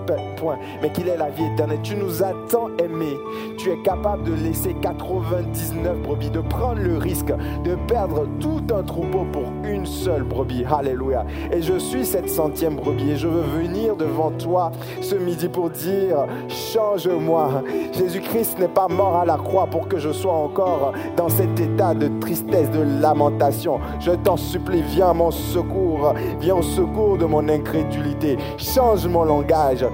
[0.82, 1.80] mais qu'il ait la vie éternelle.
[1.84, 3.18] Tu nous as tant aimés.
[3.58, 7.34] Tu es capable de laisser 99 brebis, de prendre le risque
[7.64, 10.64] de perdre tout un troupeau pour une seule brebis.
[10.66, 11.26] Alléluia.
[11.52, 14.72] Et je suis cette centième brebis et je veux venir devant toi
[15.02, 17.64] ce midi pour dire, change-moi.
[17.94, 21.94] Jésus-Christ n'est pas mort à la croix pour que je sois encore dans cet état
[21.94, 23.80] de tristesse, de lamentation.
[24.00, 28.38] Je t'en supplie, viens à mon secours, viens au secours de mon incrédulité.
[28.58, 29.86] Change mon langage,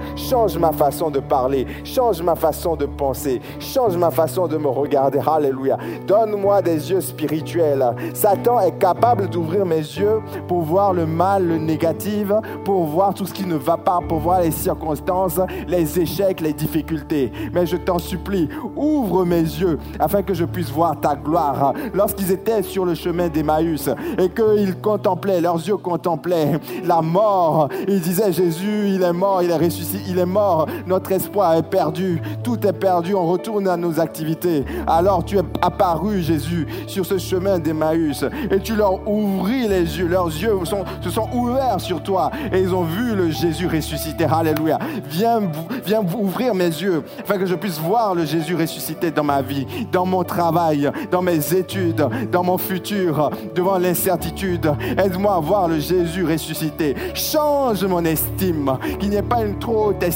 [0.58, 5.18] ma façon de parler, change ma façon de penser, change ma façon de me regarder.
[5.26, 5.78] Alléluia.
[6.06, 7.84] Donne-moi des yeux spirituels.
[8.14, 12.30] Satan est capable d'ouvrir mes yeux pour voir le mal, le négatif,
[12.64, 16.52] pour voir tout ce qui ne va pas, pour voir les circonstances, les échecs, les
[16.52, 17.32] difficultés.
[17.52, 21.72] Mais je t'en supplie, ouvre mes yeux afin que je puisse voir ta gloire.
[21.94, 23.88] Lorsqu'ils étaient sur le chemin d'Emmaüs
[24.18, 29.50] et qu'ils contemplaient, leurs yeux contemplaient la mort, ils disaient Jésus, il est mort, il
[29.50, 33.76] est ressuscité, il est mort, notre espoir est perdu, tout est perdu, on retourne à
[33.76, 34.64] nos activités.
[34.86, 40.06] Alors tu es apparu, Jésus, sur ce chemin d'Emmaüs et tu leur ouvris les yeux,
[40.06, 40.58] leurs yeux
[41.02, 44.24] se sont ouverts sur toi et ils ont vu le Jésus ressuscité.
[44.24, 44.78] Alléluia.
[45.08, 45.42] Viens,
[45.84, 49.66] viens ouvrir mes yeux afin que je puisse voir le Jésus ressuscité dans ma vie,
[49.92, 54.72] dans mon travail, dans mes études, dans mon futur, devant l'incertitude.
[54.98, 56.94] Aide-moi à voir le Jésus ressuscité.
[57.14, 60.15] Change mon estime, qu'il n'y ait pas une trop haute estime,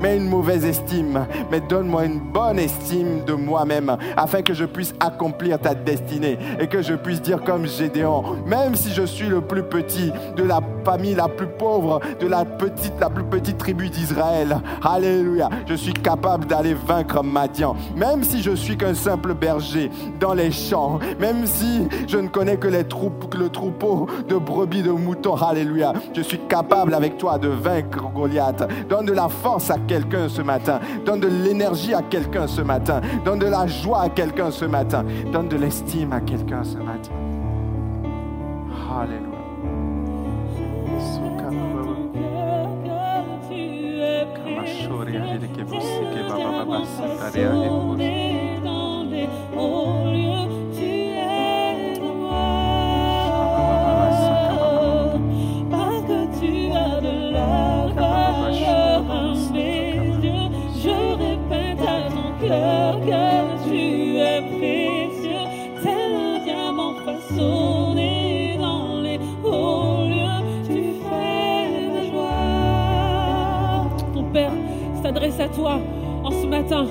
[0.00, 1.26] mais une mauvaise estime.
[1.50, 6.66] Mais donne-moi une bonne estime de moi-même afin que je puisse accomplir ta destinée et
[6.66, 10.60] que je puisse dire comme Gédéon, même si je suis le plus petit de la
[10.84, 14.58] famille la plus pauvre, de la petite, la plus petite tribu d'Israël.
[14.82, 15.48] Alléluia.
[15.66, 17.76] Je suis capable d'aller vaincre Madian.
[17.96, 20.98] Même si je suis qu'un simple berger dans les champs.
[21.18, 25.36] Même si je ne connais que les troupes, le troupeau de brebis, de moutons.
[25.36, 25.92] Alléluia.
[26.14, 28.68] Je suis capable avec toi de vaincre Goliath.
[28.88, 30.80] Donne de la force à quelqu'un ce matin.
[31.04, 33.00] Donne de l'énergie à quelqu'un ce matin.
[33.24, 35.04] Donne de la joie à quelqu'un ce matin.
[35.32, 37.12] Donne de l'estime à quelqu'un ce matin.
[47.22, 48.00] Alléluia.
[75.02, 75.78] S'adresse à toi
[76.24, 76.86] en ce matin,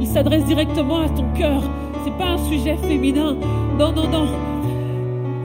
[0.00, 1.62] il s'adresse directement à ton cœur.
[2.04, 3.36] C'est pas un sujet féminin.
[3.78, 4.26] Non, non, non.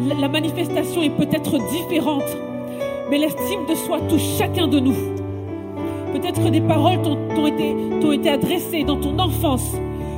[0.08, 2.24] La- La manifestation est peut-être différente,
[3.10, 4.96] mais l'estime de soi touche chacun de nous.
[6.14, 9.76] Peut-être que des paroles t'ont été, t'ont été adressées dans ton enfance.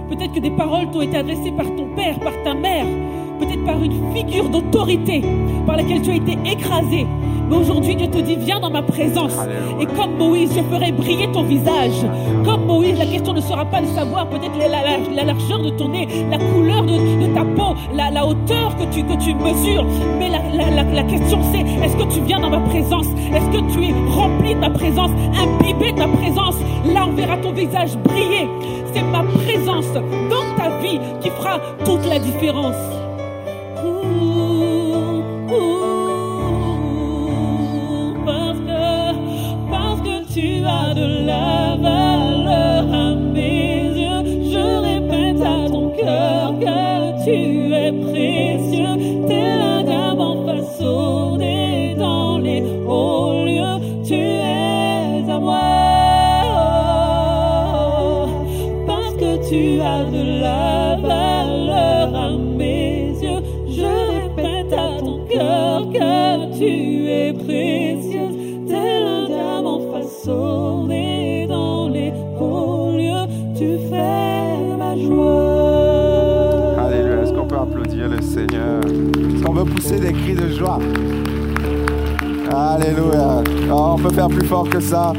[0.10, 2.86] Peut-être que des paroles t'ont été adressées par ton père, par ta mère.
[3.40, 5.24] Peut-être par une figure d'autorité
[5.66, 7.06] par laquelle tu as été écrasé.
[7.50, 9.36] Mais aujourd'hui, Dieu te dit, viens dans ma présence.
[9.80, 12.06] Et comme Moïse, je ferai briller ton visage.
[12.44, 15.58] Comme Moïse, la question ne sera pas de savoir peut-être la, la- la- la largeur
[15.60, 19.86] de ton nez, la couleur de, ta peau, la, hauteur que tu, que tu mesures.
[20.20, 23.08] Mais la, question c'est, est-ce que tu viens dans ma présence?
[23.34, 25.10] Est-ce que tu es rempli de ma présence,
[25.42, 26.56] imbibé de ma présence?
[26.94, 28.48] Là, on verra ton visage briller.
[28.94, 32.76] C'est ma présence dans ta vie qui fera toute la différence.
[39.70, 41.99] Parce que tu as de la valeur
[79.60, 80.80] Veut pousser des cris de joie
[82.50, 83.44] Alléluia.
[83.70, 85.12] On peut faire plus fort que ça.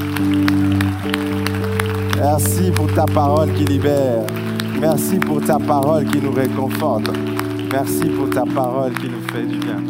[2.17, 4.25] Merci pour ta parole qui libère.
[4.81, 7.11] Merci pour ta parole qui nous réconforte.
[7.71, 9.83] Merci pour ta parole qui nous fait du bien.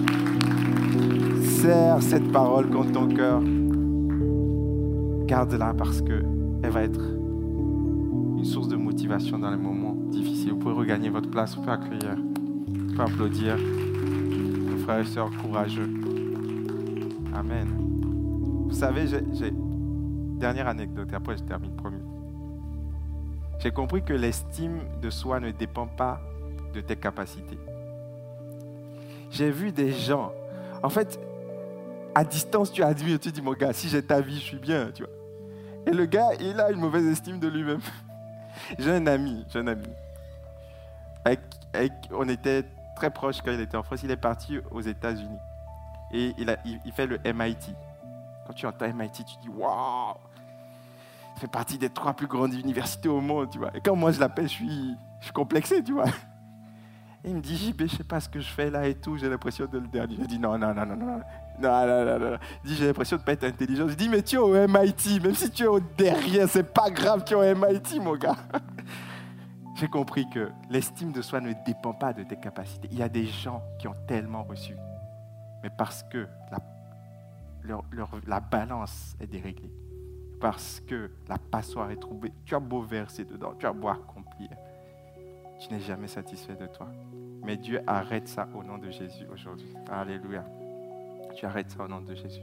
[1.45, 3.41] Serre cette parole contre ton cœur.
[5.29, 6.25] Garde-la parce que
[6.65, 7.01] elle va être
[8.37, 10.51] une source de motivation dans les moments difficiles.
[10.51, 13.57] Vous pouvez regagner votre place, vous pouvez accueillir, vous pouvez applaudir
[14.91, 15.89] frères et sœurs courageux.
[17.35, 17.69] Amen.
[18.69, 19.53] Vous savez, j'ai-
[20.41, 22.01] Dernière anecdote, et après je termine, promis.
[23.59, 26.19] J'ai compris que l'estime de soi ne dépend pas
[26.73, 27.59] de tes capacités.
[29.31, 30.33] J'ai vu des gens,
[30.83, 31.21] en fait,
[32.15, 34.91] à distance, tu admires, tu dis, mon gars, si j'ai ta vie, je suis bien,
[34.95, 35.13] tu vois.
[35.87, 37.83] Et le gars, il a une mauvaise estime de lui-même.
[38.79, 39.87] j'ai un ami, j'ai un ami.
[42.13, 42.65] on était
[43.01, 44.01] très proches quand il était en France.
[44.03, 45.39] Il est parti aux États-Unis.
[46.13, 47.75] Et il, a, il, fait le MIT.
[48.47, 50.15] Quand tu entends MIT, tu dis, waouh
[51.35, 53.71] Ça fait partie des trois plus grandes universités au monde, tu vois.
[53.75, 56.09] Et quand moi je l'appelle, je suis, je suis complexé, tu vois.
[57.25, 59.17] Et il me dit, JB, je sais pas ce que je fais là et tout,
[59.17, 60.17] j'ai l'impression de le dernier.
[60.21, 61.21] Je dis, non, non, non, non, non.
[61.61, 62.39] Non, non, non, non.
[62.65, 63.89] Il dit, j'ai l'impression de pas être intelligent.
[63.89, 66.91] Je dis, mais tu es au MIT, même si tu es au derrière, c'est pas
[66.91, 68.37] grave, tu es au MIT, mon gars.
[69.81, 72.87] J'ai compris que l'estime de soi ne dépend pas de tes capacités.
[72.93, 74.77] Il y a des gens qui ont tellement reçu,
[75.63, 76.29] mais parce que
[77.65, 77.81] la,
[78.27, 79.73] la balance est déréglée,
[80.39, 84.51] parce que la passoire est trouvée, tu as beau verser dedans, tu as beau accomplir,
[85.59, 86.89] tu n'es jamais satisfait de toi.
[87.43, 89.73] Mais Dieu arrête ça au nom de Jésus aujourd'hui.
[89.91, 90.45] Alléluia.
[91.35, 92.43] Tu arrêtes ça au nom de Jésus.